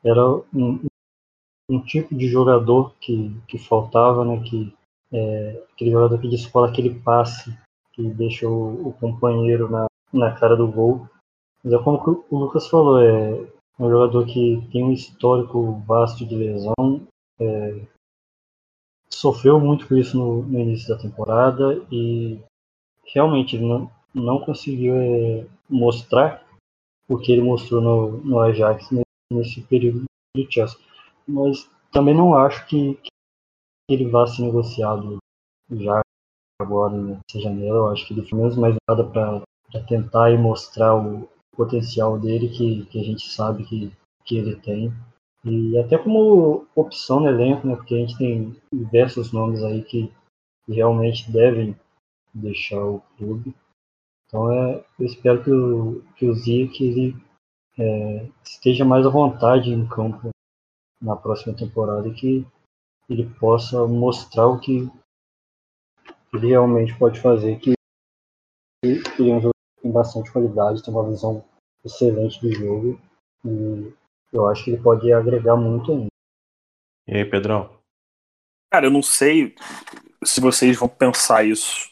[0.04, 0.22] era
[0.54, 0.86] um,
[1.72, 4.76] um, tipo de jogador que, que faltava, né, que,
[5.14, 7.56] é, aquele jogador que descola aquele passe
[7.96, 11.08] que deixa o, o, companheiro na, na cara do gol.
[11.64, 13.48] Mas é como o Lucas falou, é
[13.80, 17.08] um jogador que tem um histórico vasto de lesão,
[17.40, 17.82] é,
[19.10, 22.40] sofreu muito com isso no, no, início da temporada e
[23.14, 26.46] realmente ele não, não conseguiu é, mostrar
[27.08, 30.04] o que ele mostrou no, no Ajax nesse, nesse período
[30.36, 30.80] do Chelsea.
[31.28, 33.10] Mas também não acho que, que
[33.90, 35.18] ele vá ser negociado
[35.72, 36.02] já
[36.62, 37.78] agora nessa janela.
[37.78, 39.44] Eu acho que ele foi menos mais nada para
[39.88, 43.92] tentar e mostrar o potencial dele que, que a gente sabe que,
[44.24, 44.94] que ele tem.
[45.44, 47.76] E até como opção no elenco, né?
[47.76, 50.12] Porque a gente tem diversos nomes aí que,
[50.68, 51.76] realmente devem
[52.34, 53.56] deixar o clube.
[54.26, 57.16] Então é, eu espero que o, que o ele,
[57.78, 60.30] é, esteja mais à vontade em campo
[61.00, 62.48] na próxima temporada e que
[63.08, 64.90] ele possa mostrar o que
[66.40, 67.74] realmente pode fazer, que
[68.84, 71.44] ele é um jogador que tem bastante qualidade, tem uma visão
[71.84, 73.00] excelente do jogo
[73.46, 73.94] e
[74.32, 76.08] eu acho que ele pode agregar muito ainda.
[77.08, 77.80] E aí, Pedrão?
[78.72, 79.56] Cara, eu não sei
[80.24, 81.92] se vocês vão pensar isso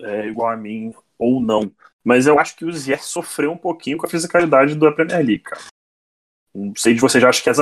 [0.00, 1.72] é, igual a mim ou não.
[2.04, 5.40] Mas eu acho que o Zier sofreu um pouquinho com a fisicalidade da Premier League,
[5.40, 5.62] cara.
[6.54, 7.58] Não sei de vocês já acho que as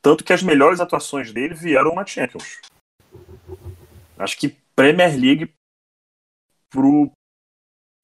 [0.00, 2.60] tanto que as melhores atuações dele vieram na Champions.
[4.18, 5.54] Acho que Premier League
[6.70, 7.10] pro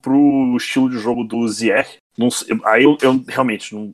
[0.00, 2.28] pro estilo de jogo do Zier, não,
[2.64, 3.92] aí eu, eu realmente não,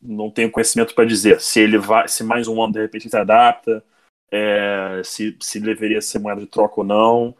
[0.00, 3.16] não tenho conhecimento para dizer se ele vai, se mais um ano de repente se
[3.16, 3.84] adapta,
[4.30, 7.36] é, se, se deveria ser moeda de troca ou não,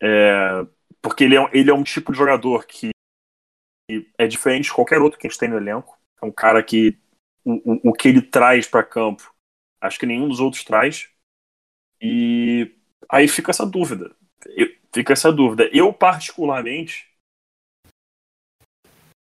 [0.00, 0.64] é,
[1.02, 2.90] porque ele é, ele é um tipo de jogador que
[4.18, 5.98] é diferente de qualquer outro que a gente tem no elenco.
[6.20, 6.98] É um cara que
[7.44, 9.34] o, o, o que ele traz para campo,
[9.80, 11.08] acho que nenhum dos outros traz.
[12.00, 12.77] E
[13.08, 14.14] aí fica essa dúvida.
[14.46, 15.68] Eu, fica essa dúvida.
[15.72, 17.08] Eu, particularmente,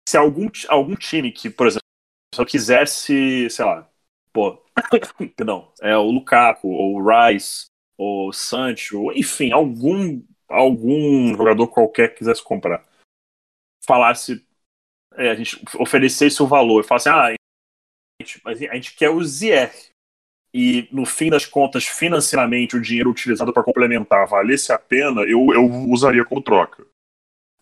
[0.07, 1.85] se algum, algum time que, por exemplo,
[2.33, 3.89] se eu quisesse, sei lá,
[4.33, 4.63] pô,
[5.81, 7.67] é o Lukaku, ou o Rice,
[7.97, 12.87] ou o Sancho, enfim, algum, algum jogador qualquer que quisesse comprar,
[13.85, 14.45] falasse,
[15.13, 17.35] é, a gente oferecesse o valor, falasse, ah, a
[18.21, 19.71] gente, a gente quer o Zier,
[20.53, 25.53] e no fim das contas, financeiramente, o dinheiro utilizado para complementar valesse a pena, eu,
[25.53, 26.85] eu usaria como troca.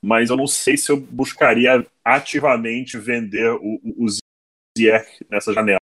[0.02, 4.08] Mas eu não sei se eu buscaria ativamente vender o, o
[4.78, 5.80] Ziyech nessa janela.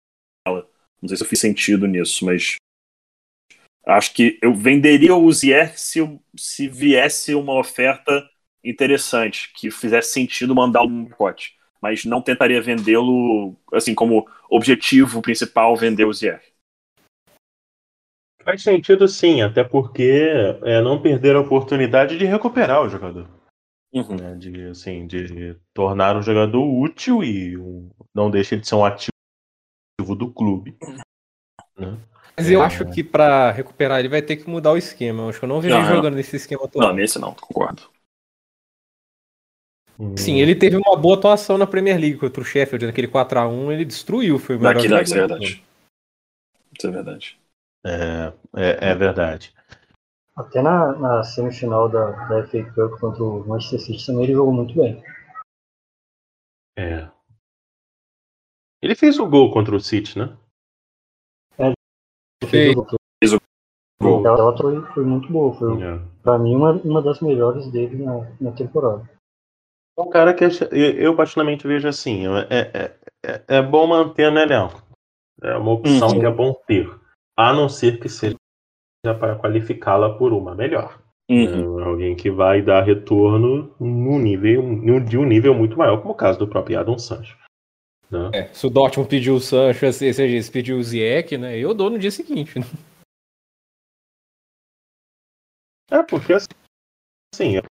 [0.46, 2.56] Não sei se eu fiz sentido nisso, mas
[3.84, 5.98] acho que eu venderia o Ziyech se,
[6.36, 8.28] se viesse uma oferta
[8.62, 11.56] interessante, que fizesse sentido mandar um pacote.
[11.80, 16.51] Mas não tentaria vendê-lo, assim, como objetivo principal, vender o Ziyech.
[18.44, 23.28] Faz sentido sim, até porque é não perder a oportunidade de recuperar o jogador.
[23.92, 24.16] Uhum.
[24.16, 28.84] Né, de, assim, de tornar um jogador útil e um, não deixa de ser um
[28.84, 29.12] ativo
[30.16, 30.76] do clube.
[31.76, 31.98] Né?
[32.36, 32.64] Mas eu é...
[32.64, 35.24] acho que para recuperar ele vai ter que mudar o esquema.
[35.24, 36.82] Eu acho que eu não vejo ele jogando nesse esquema todo.
[36.82, 37.82] Não, nesse não, concordo.
[40.16, 43.84] Sim, ele teve uma boa atuação na Premier League contra o Sheffield, naquele 4x1, ele
[43.84, 44.38] destruiu.
[44.38, 45.64] Foi o melhor Naquilo, isso é verdade.
[46.76, 47.41] Isso é verdade.
[47.84, 49.54] É, é, é verdade.
[50.36, 54.52] Até na, na semifinal da, da FA Cup contra o Manchester City também ele jogou
[54.52, 55.02] muito bem.
[56.78, 57.10] É.
[58.80, 60.36] Ele fez o gol contra o City, né?
[61.58, 61.66] É,
[62.42, 63.38] ele fez, o
[64.00, 64.26] gol.
[64.26, 65.54] Ela foi, foi muito boa.
[65.54, 66.00] Foi, é.
[66.22, 69.08] Pra mim, uma, uma das melhores dele na, na temporada.
[69.98, 74.40] É um cara que eu, particularmente vejo assim: é, é, é, é bom manter no
[74.40, 74.82] elenco.
[75.42, 77.01] É uma opção que é bom ter.
[77.42, 78.36] A não ser que seja
[79.02, 81.02] para qualificá-la por uma melhor.
[81.28, 81.80] Uhum.
[81.80, 84.62] É, alguém que vai dar retorno no nível,
[85.00, 87.36] de um nível muito maior, como o caso do próprio Adam Sancho.
[88.08, 88.30] Né?
[88.32, 91.74] É, se o Dortmund pediu o Sancho, assim, seja, se pediu o Ziyech, né, eu
[91.74, 92.60] dou no dia seguinte.
[92.60, 92.64] Né?
[95.90, 97.62] É, porque assim, a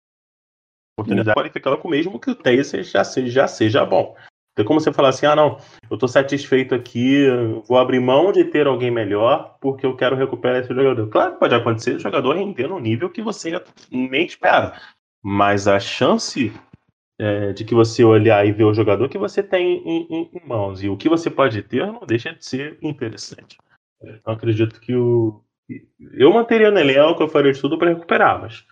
[0.98, 4.16] oportunidade de qualificá-la com o mesmo que o Taser já seja, já seja bom.
[4.60, 5.56] Tem como você falar assim, ah não,
[5.90, 7.26] eu estou satisfeito aqui,
[7.66, 11.08] vou abrir mão de ter alguém melhor porque eu quero recuperar esse jogador.
[11.08, 13.58] Claro que pode acontecer o jogador render no nível que você
[13.90, 14.78] nem espera,
[15.22, 16.52] mas a chance
[17.18, 20.46] é, de que você olhar e ver o jogador que você tem em, em, em,
[20.46, 23.56] mãos e o que você pode ter não deixa de ser interessante.
[24.02, 25.42] Então acredito que o
[26.12, 28.66] eu manteria no elenco, eu faria de tudo para recuperar, mas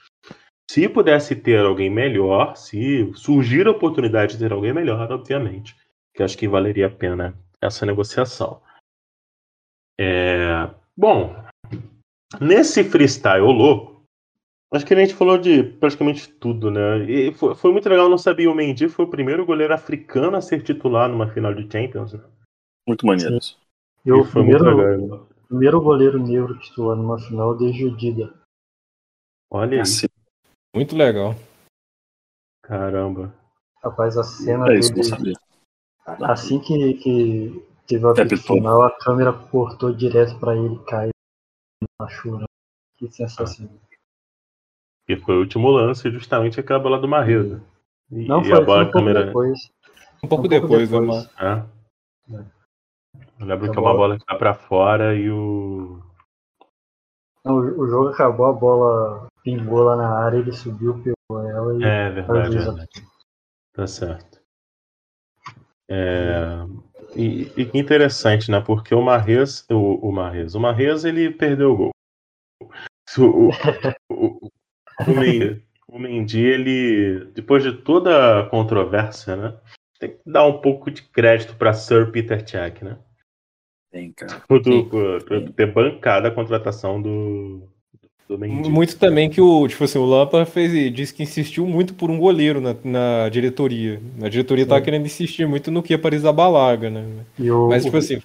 [0.70, 5.74] se pudesse ter alguém melhor, se surgir a oportunidade de ter alguém melhor, obviamente,
[6.14, 8.60] que acho que valeria a pena essa negociação.
[9.98, 10.70] É...
[10.96, 11.34] Bom,
[12.40, 14.02] nesse freestyle louco,
[14.72, 16.98] acho que a gente falou de praticamente tudo, né?
[17.10, 20.40] E foi, foi muito legal, não sabia, o Mendy foi o primeiro goleiro africano a
[20.40, 22.12] ser titular numa final de Champions.
[22.12, 22.20] Né?
[22.86, 23.38] Muito maneiro.
[24.04, 28.34] E o primeiro, primeiro goleiro negro titular numa final desde o Dida.
[29.50, 30.07] Olha isso.
[30.78, 31.34] Muito legal.
[32.62, 33.34] Caramba.
[33.82, 35.34] Rapaz, a cena é isso, dele,
[36.22, 41.10] assim que, que teve a apito final, a câmera cortou direto para ele cair
[42.00, 42.44] na chuva.
[42.96, 43.74] Que sensacional.
[45.08, 47.60] E foi o último lance, justamente aquela bola do Marreza.
[48.12, 49.26] E, Não, foi, a bola, foi um câmera...
[49.26, 49.58] depois.
[50.22, 51.24] Um pouco, um pouco depois, depois.
[51.24, 51.68] Né,
[52.30, 52.44] é.
[53.40, 56.00] Eu lembro que é uma bola que tá pra fora e o.
[57.44, 61.82] Não, o jogo acabou, a bola pingou lá na área, ele subiu, pegou ela e.
[61.82, 62.90] É verdade, é verdade.
[63.72, 64.40] Tá certo.
[65.88, 66.66] É...
[67.16, 68.60] E, e que interessante, né?
[68.60, 71.90] Porque o Marrez, o, o Marrez, o Marrez, ele perdeu o gol.
[73.16, 73.48] O,
[74.12, 74.50] o,
[75.00, 79.58] o, Mendy, o Mendy, ele, depois de toda a controvérsia, né?
[79.98, 82.98] Tem que dar um pouco de crédito para Sir Peter Cech, né?
[83.90, 84.40] Tem, cara.
[84.46, 87.72] Por, por ter bancado a contratação do,
[88.36, 92.18] muito também que o, tipo assim, o Lampa fez, disse que insistiu muito por um
[92.18, 94.00] goleiro na, na diretoria.
[94.22, 97.24] A diretoria estava querendo insistir muito no que ia Paris Balaga, né?
[97.38, 98.20] O, Mas, tipo o, assim.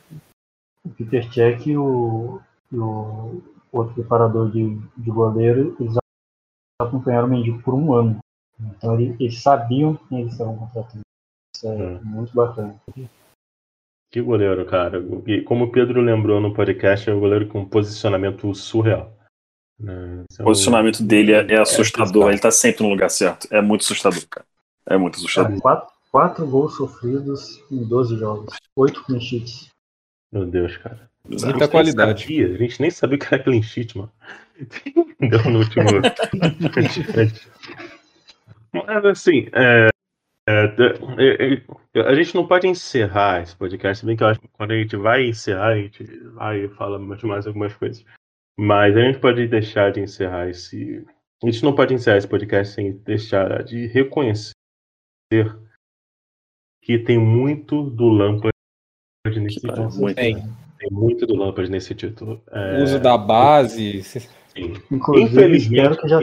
[0.84, 2.42] O Peter Cech e o,
[2.74, 3.42] o
[3.72, 5.96] outro preparador de, de goleiro, eles
[6.82, 8.20] acompanharam o Mendy por um ano.
[8.60, 11.02] Então eles, eles sabiam quem eles estavam contratando.
[11.56, 12.76] Isso é, é muito bacana.
[14.12, 15.04] Que goleiro, cara.
[15.26, 19.12] E como o Pedro lembrou no podcast, é um goleiro com posicionamento surreal.
[19.84, 20.24] Né?
[20.40, 23.48] O posicionamento dele é, é assustador, ele tá sempre no lugar certo.
[23.52, 24.46] É muito assustador, cara.
[24.86, 25.58] É muito assustador.
[25.58, 29.70] É, quatro, quatro, gols sofridos em 12 jogos, oito clean sheets.
[30.32, 31.10] Meu Deus, cara.
[31.28, 32.22] Muita qualidade.
[32.22, 34.12] Sabia, a gente nem sabia o que era clean sheet, mano.
[35.20, 35.86] Deu no último.
[38.74, 39.90] Mas assim, é,
[40.48, 40.64] é,
[41.18, 41.62] é,
[41.94, 44.72] é, a gente não pode encerrar esse podcast, se bem que eu acho que quando
[44.72, 46.04] a gente vai encerrar, a gente
[46.34, 48.04] vai falar mais, mais algumas coisas.
[48.58, 51.06] Mas a gente pode deixar de encerrar esse.
[51.44, 54.54] A gente não pode encerrar esse podcast sem deixar de reconhecer
[56.82, 58.54] que tem muito do Lampard
[59.36, 59.90] nesse título.
[59.96, 60.36] Muito, tem.
[60.78, 62.44] tem muito do Lampard nesse título.
[62.52, 62.80] É...
[62.80, 64.04] O uso da base.
[64.04, 64.22] Sim.
[65.16, 66.20] Infelizmente, já...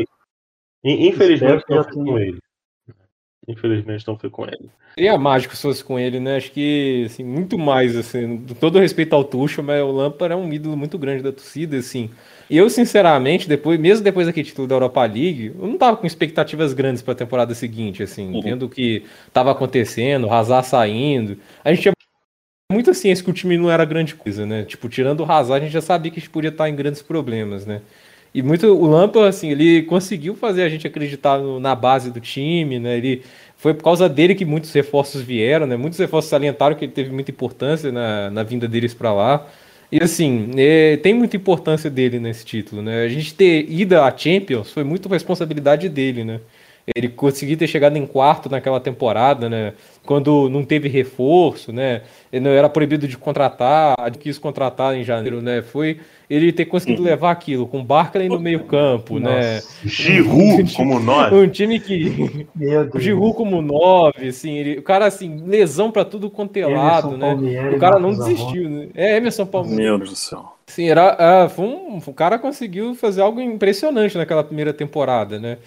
[0.85, 2.39] infelizmente não foi com ele.
[3.49, 4.70] Infelizmente não foi com ele.
[4.95, 6.36] Seria mágico se fosse com ele, né?
[6.36, 10.53] Acho que, assim, muito mais, assim, todo respeito ao Tuchel, mas o Lampard é um
[10.53, 12.11] ídolo muito grande da torcida, assim.
[12.51, 16.72] Eu, sinceramente, depois, mesmo depois daquele título da Europa League, eu não tava com expectativas
[16.74, 18.43] grandes para a temporada seguinte, assim, uhum.
[18.43, 21.38] vendo o que tava acontecendo, o Hazard saindo.
[21.64, 21.95] A gente tinha
[22.70, 24.64] muito ciência que o time não era grande coisa, né?
[24.64, 27.03] Tipo, tirando o Hazard, a gente já sabia que a gente podia estar em grandes
[27.03, 27.82] problemas, né?
[28.33, 32.20] E muito o Lampard, assim, ele conseguiu fazer a gente acreditar no, na base do
[32.20, 32.97] time, né?
[32.97, 33.22] Ele
[33.57, 35.76] foi por causa dele que muitos reforços vieram, né?
[35.76, 39.47] Muitos reforços salientaram que ele teve muita importância na, na vinda deles para lá.
[39.93, 43.03] E assim, é, tem muita importância dele nesse título, né?
[43.05, 46.41] A gente ter ido à Champions foi muito responsabilidade dele, né?
[46.95, 49.74] Ele conseguir ter chegado em quarto naquela temporada, né?
[50.05, 52.03] Quando não teve reforço, né?
[52.33, 55.62] Ele não era proibido de contratar, quis contratar em janeiro, né?
[55.62, 59.61] Foi ele ter conseguido levar aquilo com Barkley no meio-campo, né?
[59.85, 61.35] Giroud como nove.
[61.35, 62.47] Um time que.
[62.95, 64.78] o Giroud como nove, assim, ele...
[64.78, 67.37] o cara, assim, lesão para tudo quanto é lado, né?
[67.74, 68.89] o cara não desistiu, né?
[68.95, 69.78] É, Emerson Palmeiras.
[69.78, 70.53] Meu Deus do céu.
[70.66, 75.59] Sim, era, era foi um, o cara conseguiu fazer algo impressionante naquela primeira temporada, né?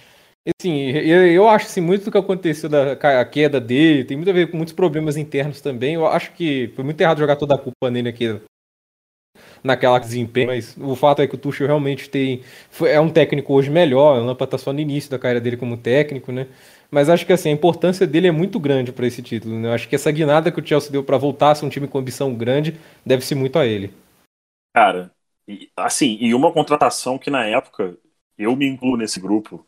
[0.46, 4.30] Assim, eu, eu acho assim, muito do que aconteceu da a queda dele tem muito
[4.30, 5.94] a ver com muitos problemas internos também.
[5.94, 8.42] Eu acho que foi muito errado jogar toda a culpa nele aqui
[9.64, 13.54] naquela desempenho, mas o fato é que o Tuchel realmente tem foi, é um técnico
[13.54, 16.48] hoje melhor, o Lampa tá só no início da carreira dele como técnico, né?
[16.92, 19.74] Mas acho que assim, a importância dele é muito grande para esse título, né?
[19.74, 21.98] Acho que essa guinada que o Chelsea deu para voltar a ser um time com
[21.98, 23.94] ambição grande deve-se muito a ele.
[24.76, 25.12] Cara,
[25.78, 27.98] assim, e uma contratação que na época
[28.38, 29.66] eu me incluo nesse grupo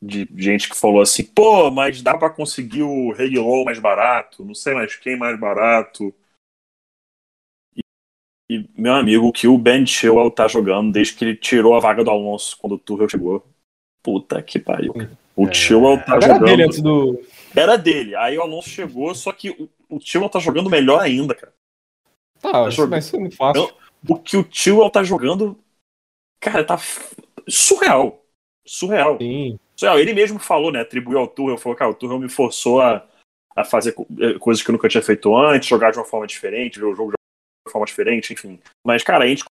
[0.00, 4.54] de gente que falou assim, pô, mas dá para conseguir o Reguilon mais barato, não
[4.54, 6.14] sei mais quem mais barato.
[8.48, 11.80] E, meu amigo, o que o Ben Chilwell tá jogando desde que ele tirou a
[11.80, 13.44] vaga do Alonso quando o Tuchel chegou.
[14.02, 14.94] Puta que pariu.
[15.34, 15.52] O é...
[15.52, 16.44] Chilwell tá Era jogando.
[16.44, 17.20] Dele antes do...
[17.54, 18.14] Era dele.
[18.14, 21.52] Aí o Alonso chegou, só que o, o Chilwell tá jogando melhor ainda, cara.
[22.40, 22.90] Tá, tá jogando...
[22.90, 23.74] mas isso é muito fácil.
[24.08, 25.58] O que o Chilwell tá jogando.
[26.38, 26.78] Cara, tá
[27.48, 28.24] surreal.
[28.64, 29.18] Surreal.
[29.18, 29.58] Sim.
[29.98, 30.80] Ele mesmo falou, né?
[30.80, 33.06] Atribuiu ao Tuchel, falou, cara, o Tuchel me forçou a,
[33.54, 36.78] a fazer eh, coisas que eu nunca tinha feito antes, jogar de uma forma diferente,
[36.78, 37.12] ver o jogo
[37.70, 38.60] forma diferente, enfim.
[38.84, 39.44] Mas, cara, a gente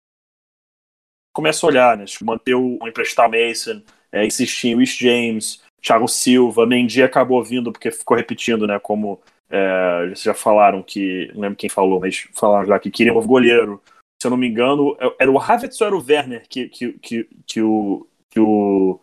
[1.35, 2.05] começa a olhar, né?
[2.05, 7.73] Tipo, manter o, emprestar Mason, é, insistir em Rich James, Thiago Silva, Mendy acabou vindo
[7.73, 8.79] porque ficou repetindo, né?
[8.79, 9.21] Como
[9.51, 13.27] é, vocês já falaram que, não lembro quem falou, mas falaram já que queria um
[13.27, 13.83] goleiro.
[14.21, 16.93] Se eu não me engano, é, era o Havertz ou era o Werner que, que,
[16.95, 18.99] que, que o que o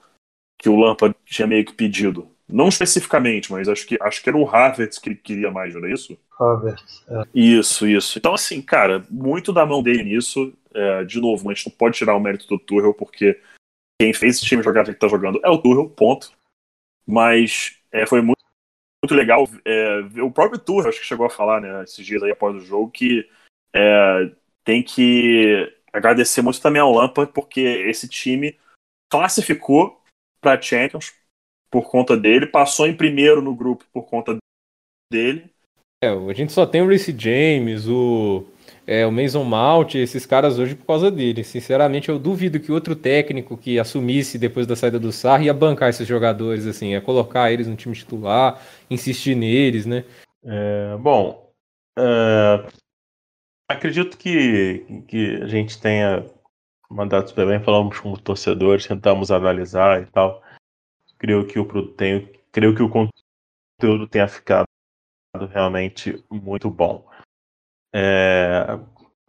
[0.62, 2.30] que o Lampa tinha meio que pedido?
[2.48, 5.82] Não especificamente, mas acho que, acho que era o Havertz que ele queria mais, não
[5.84, 6.16] era isso?
[6.40, 7.24] Havertz, é.
[7.34, 8.20] Isso, isso.
[8.20, 10.54] Então, assim, cara, muito da mão dele nisso.
[10.74, 13.42] É, de novo, a gente não pode tirar o mérito do Tuchel, porque
[14.00, 16.32] quem fez esse time jogar que tá jogando é o Tuchel, ponto.
[17.08, 18.44] Mas é, foi muito,
[19.04, 22.22] muito legal é, ver o próprio Tuchel, acho que chegou a falar, né, esses dias
[22.22, 23.28] aí após o jogo, que
[23.74, 24.32] é,
[24.64, 28.58] tem que agradecer muito também ao Lampard, porque esse time
[29.10, 30.01] classificou
[30.42, 31.14] para Champions
[31.70, 34.38] por conta dele, passou em primeiro no grupo por conta
[35.12, 35.50] dele.
[36.04, 38.44] É, a gente só tem o Reece James, o,
[38.88, 41.44] é, o Mason Mount, esses caras hoje por causa dele.
[41.44, 45.90] Sinceramente, eu duvido que outro técnico que assumisse depois da saída do Sarri ia bancar
[45.90, 50.04] esses jogadores, assim, ia colocar eles no time titular, insistir neles, né?
[50.44, 51.52] É, bom,
[51.98, 52.68] é,
[53.70, 56.26] acredito que, que a gente tenha
[56.92, 60.42] mandado super bem, falamos com os torcedores, tentamos analisar e tal
[61.22, 64.66] creio que o tenho, creio que o conteúdo tenha ficado
[65.52, 67.08] realmente muito bom.
[67.94, 68.80] É,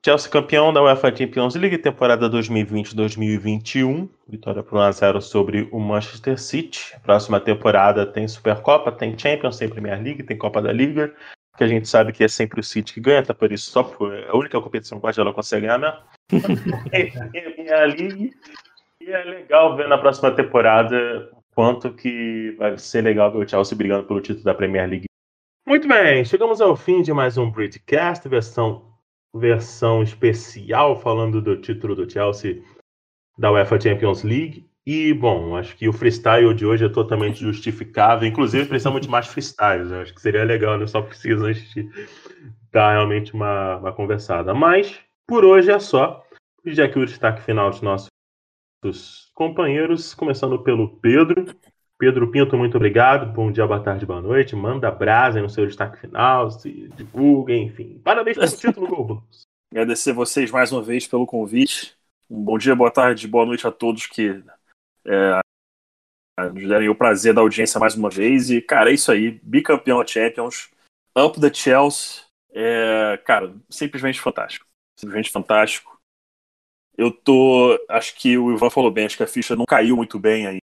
[0.03, 5.79] Chelsea campeão da UEFA Champions League temporada 2020-2021, vitória por 1 a 0 sobre o
[5.79, 6.99] Manchester City.
[7.03, 11.15] Próxima temporada tem Supercopa, tem Champions, tem Premier League, tem Copa da Liga,
[11.57, 13.83] que a gente sabe que é sempre o City que ganha, tá por isso só
[13.83, 15.99] por, é a única competição que ela consegue ganhar, né?
[16.93, 18.33] e, e, a League
[19.01, 23.77] e é legal ver na próxima temporada quanto que vai ser legal ver o Chelsea
[23.77, 25.07] brigando pelo título da Premier League.
[25.67, 28.93] Muito bem, chegamos ao fim de mais um Britcast, versão,
[29.35, 32.63] versão especial, falando do título do Chelsea
[33.39, 34.69] da UEFA Champions League.
[34.85, 38.27] E, bom, acho que o freestyle de hoje é totalmente justificável.
[38.27, 39.91] Inclusive, precisamos de mais freestyles.
[39.91, 40.87] Eu acho que seria legal, né?
[40.87, 41.89] Só precisa a gente
[42.73, 44.53] dar realmente uma, uma conversada.
[44.53, 46.25] Mas, por hoje é só.
[46.65, 48.11] Já que o destaque final dos nossos
[49.35, 51.47] companheiros, começando pelo Pedro.
[51.97, 53.33] Pedro Pinto, muito obrigado.
[53.33, 54.57] Bom dia, boa tarde, boa noite.
[54.57, 58.01] Manda brasa no seu destaque final, se divulga, enfim.
[58.03, 59.25] Parabéns pelo título, Globo.
[59.71, 61.97] Agradecer vocês mais uma vez pelo convite.
[62.29, 64.43] Um bom dia, boa tarde, boa noite a todos que
[65.07, 65.41] é,
[66.53, 68.51] nos derem o prazer da audiência mais uma vez.
[68.51, 69.41] E, cara, é isso aí.
[69.43, 70.71] Bicampeão Champions.
[71.17, 72.23] Up the Chelsea.
[72.51, 74.67] É, cara, simplesmente fantástico.
[74.99, 76.01] Simplesmente fantástico.
[76.97, 77.79] Eu tô.
[77.89, 80.61] Acho que o Ivan falou bem, acho que a ficha não caiu muito bem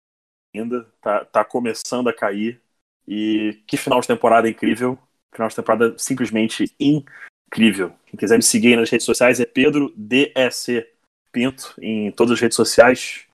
[0.54, 2.60] ainda, tá, tá começando a cair.
[3.06, 4.98] E que final de temporada incrível.
[5.34, 7.92] Final de temporada simplesmente incrível.
[8.06, 10.88] Quem quiser me seguir nas redes sociais é Pedro DSC
[11.32, 13.26] Pinto em todas as redes sociais.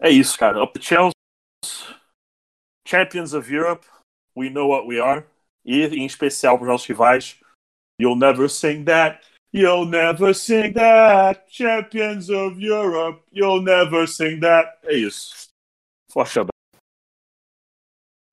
[0.00, 0.62] É isso, cara.
[0.62, 1.12] Up Chelsea,
[2.86, 3.86] Champions of Europe,
[4.36, 5.26] we know what we are.
[5.64, 7.38] E em especial para os nossos rivais,
[8.00, 9.22] You'll never sing that.
[9.52, 11.50] You'll never sing that.
[11.50, 14.78] Champions of Europe, you'll never sing that.
[14.84, 15.48] É isso.
[16.10, 16.38] Forte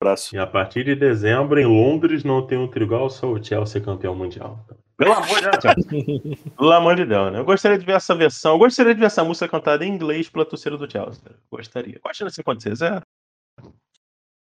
[0.00, 0.34] abraço.
[0.34, 4.14] E a partir de dezembro, em Londres, não tem um trigol, só o Chelsea campeão
[4.14, 4.64] mundial.
[4.98, 6.54] Pelo amor de Deus.
[6.56, 7.38] Pelo amor de Deus, né?
[7.38, 8.54] Eu gostaria de ver essa versão.
[8.54, 11.22] Eu gostaria de ver essa música cantada em inglês pela torcida do Chelsea.
[11.50, 11.98] Gostaria.
[12.00, 12.74] Qual a chance de acontecer?
[12.74, 13.02] Zero.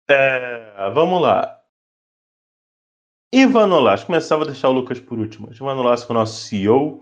[0.09, 1.57] É, vamos lá.
[3.33, 4.07] Ivan Nolasco.
[4.07, 5.49] Começava a deixar o Lucas por último.
[5.53, 7.01] Ivan Nolasco, nosso CEO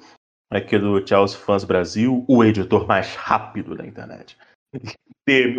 [0.52, 4.38] aqui do Chelsea Fans Brasil, o editor mais rápido da internet.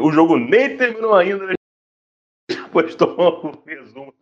[0.01, 1.55] O jogo nem terminou ainda, ele
[2.51, 3.17] já postou
[3.47, 4.13] um resumo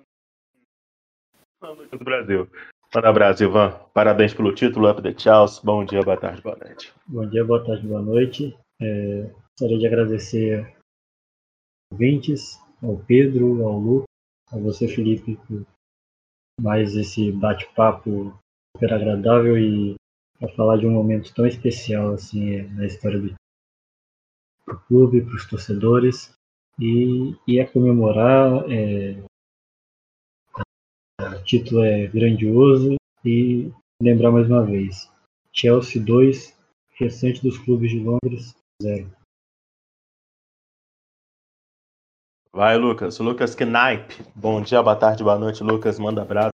[1.90, 2.50] do Brasil.
[2.94, 3.78] Manda Brasil, Ivan.
[3.92, 5.60] Parabéns pelo título, Up the Chelsea.
[5.62, 6.94] Bom dia, boa tarde, boa noite.
[7.06, 8.58] Bom dia, boa tarde, boa noite.
[8.80, 14.06] É, gostaria de agradecer aos ouvintes, ao Pedro, ao Lucas,
[14.50, 15.66] a você, Felipe, por
[16.62, 18.34] mais esse bate-papo
[18.74, 19.94] super agradável e
[20.38, 23.34] para falar de um momento tão especial assim na história do
[24.86, 26.32] clube, para os torcedores
[26.80, 28.64] e, e a comemorar.
[28.70, 29.27] É,
[31.20, 35.10] o título é grandioso e lembrar mais uma vez:
[35.52, 36.56] Chelsea 2,
[36.94, 39.10] recente dos clubes de Londres 0.
[42.52, 43.18] Vai, Lucas.
[43.18, 44.24] Lucas Knipe.
[44.34, 45.98] Bom dia, boa tarde, boa noite, Lucas.
[45.98, 46.52] Manda abraço.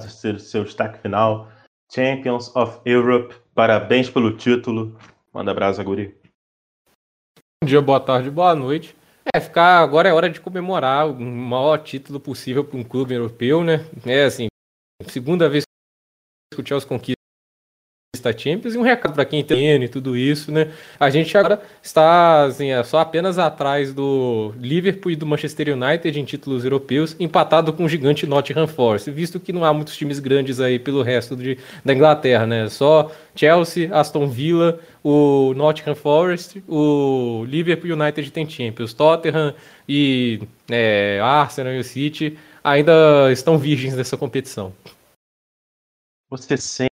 [0.00, 1.48] Seu, seu destaque final.
[1.92, 3.34] Champions of Europe.
[3.54, 4.98] Parabéns pelo título.
[5.32, 6.16] Manda abraço, Guri.
[7.62, 8.95] Bom dia, boa tarde, boa noite.
[9.34, 13.64] É, ficar agora é hora de comemorar o maior título possível para um clube europeu,
[13.64, 13.78] né?
[14.04, 14.46] É assim,
[15.08, 15.64] segunda vez
[16.54, 17.15] que o Chelsea conquista
[18.26, 20.68] a Champions e um recado para quem tem e tudo isso, né?
[20.98, 26.18] A gente agora está assim, é só apenas atrás do Liverpool e do Manchester United
[26.18, 30.18] em títulos europeus, empatado com o gigante Nottingham Forest, visto que não há muitos times
[30.18, 32.68] grandes aí pelo resto de, da Inglaterra, né?
[32.68, 39.54] Só Chelsea, Aston Villa, o Nottingham Forest, o Liverpool United tem Champions, Tottenham
[39.88, 44.72] e é, Arsenal e o City ainda estão virgens dessa competição.
[46.28, 46.95] Você sente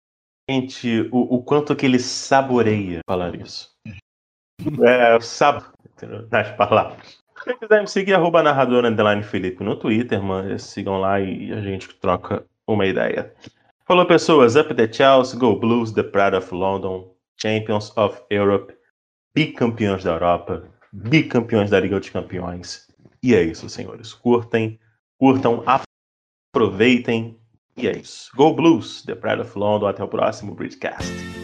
[1.12, 3.70] o, o quanto que ele saboreia falar isso.
[4.86, 5.64] É, sab...
[6.32, 7.18] nas palavras.
[7.44, 11.62] Se quiser me seguir, arroba narrador underline Felipe no Twitter, mano, sigam lá e a
[11.62, 13.34] gente troca uma ideia.
[13.86, 14.56] Falou, pessoas.
[14.56, 18.74] Up the Chelsea, Go Blues, The Pride of London, Champions of Europe,
[19.34, 22.88] bicampeões da Europa, bicampeões da Liga dos Campeões.
[23.24, 24.14] E é isso, senhores.
[24.14, 24.80] Curtem,
[25.18, 25.64] curtam,
[26.54, 27.40] aproveitem
[27.78, 28.32] e é isso.
[28.36, 29.88] Go Blues, The Pride of London.
[29.88, 31.37] Até o próximo Bridgecast.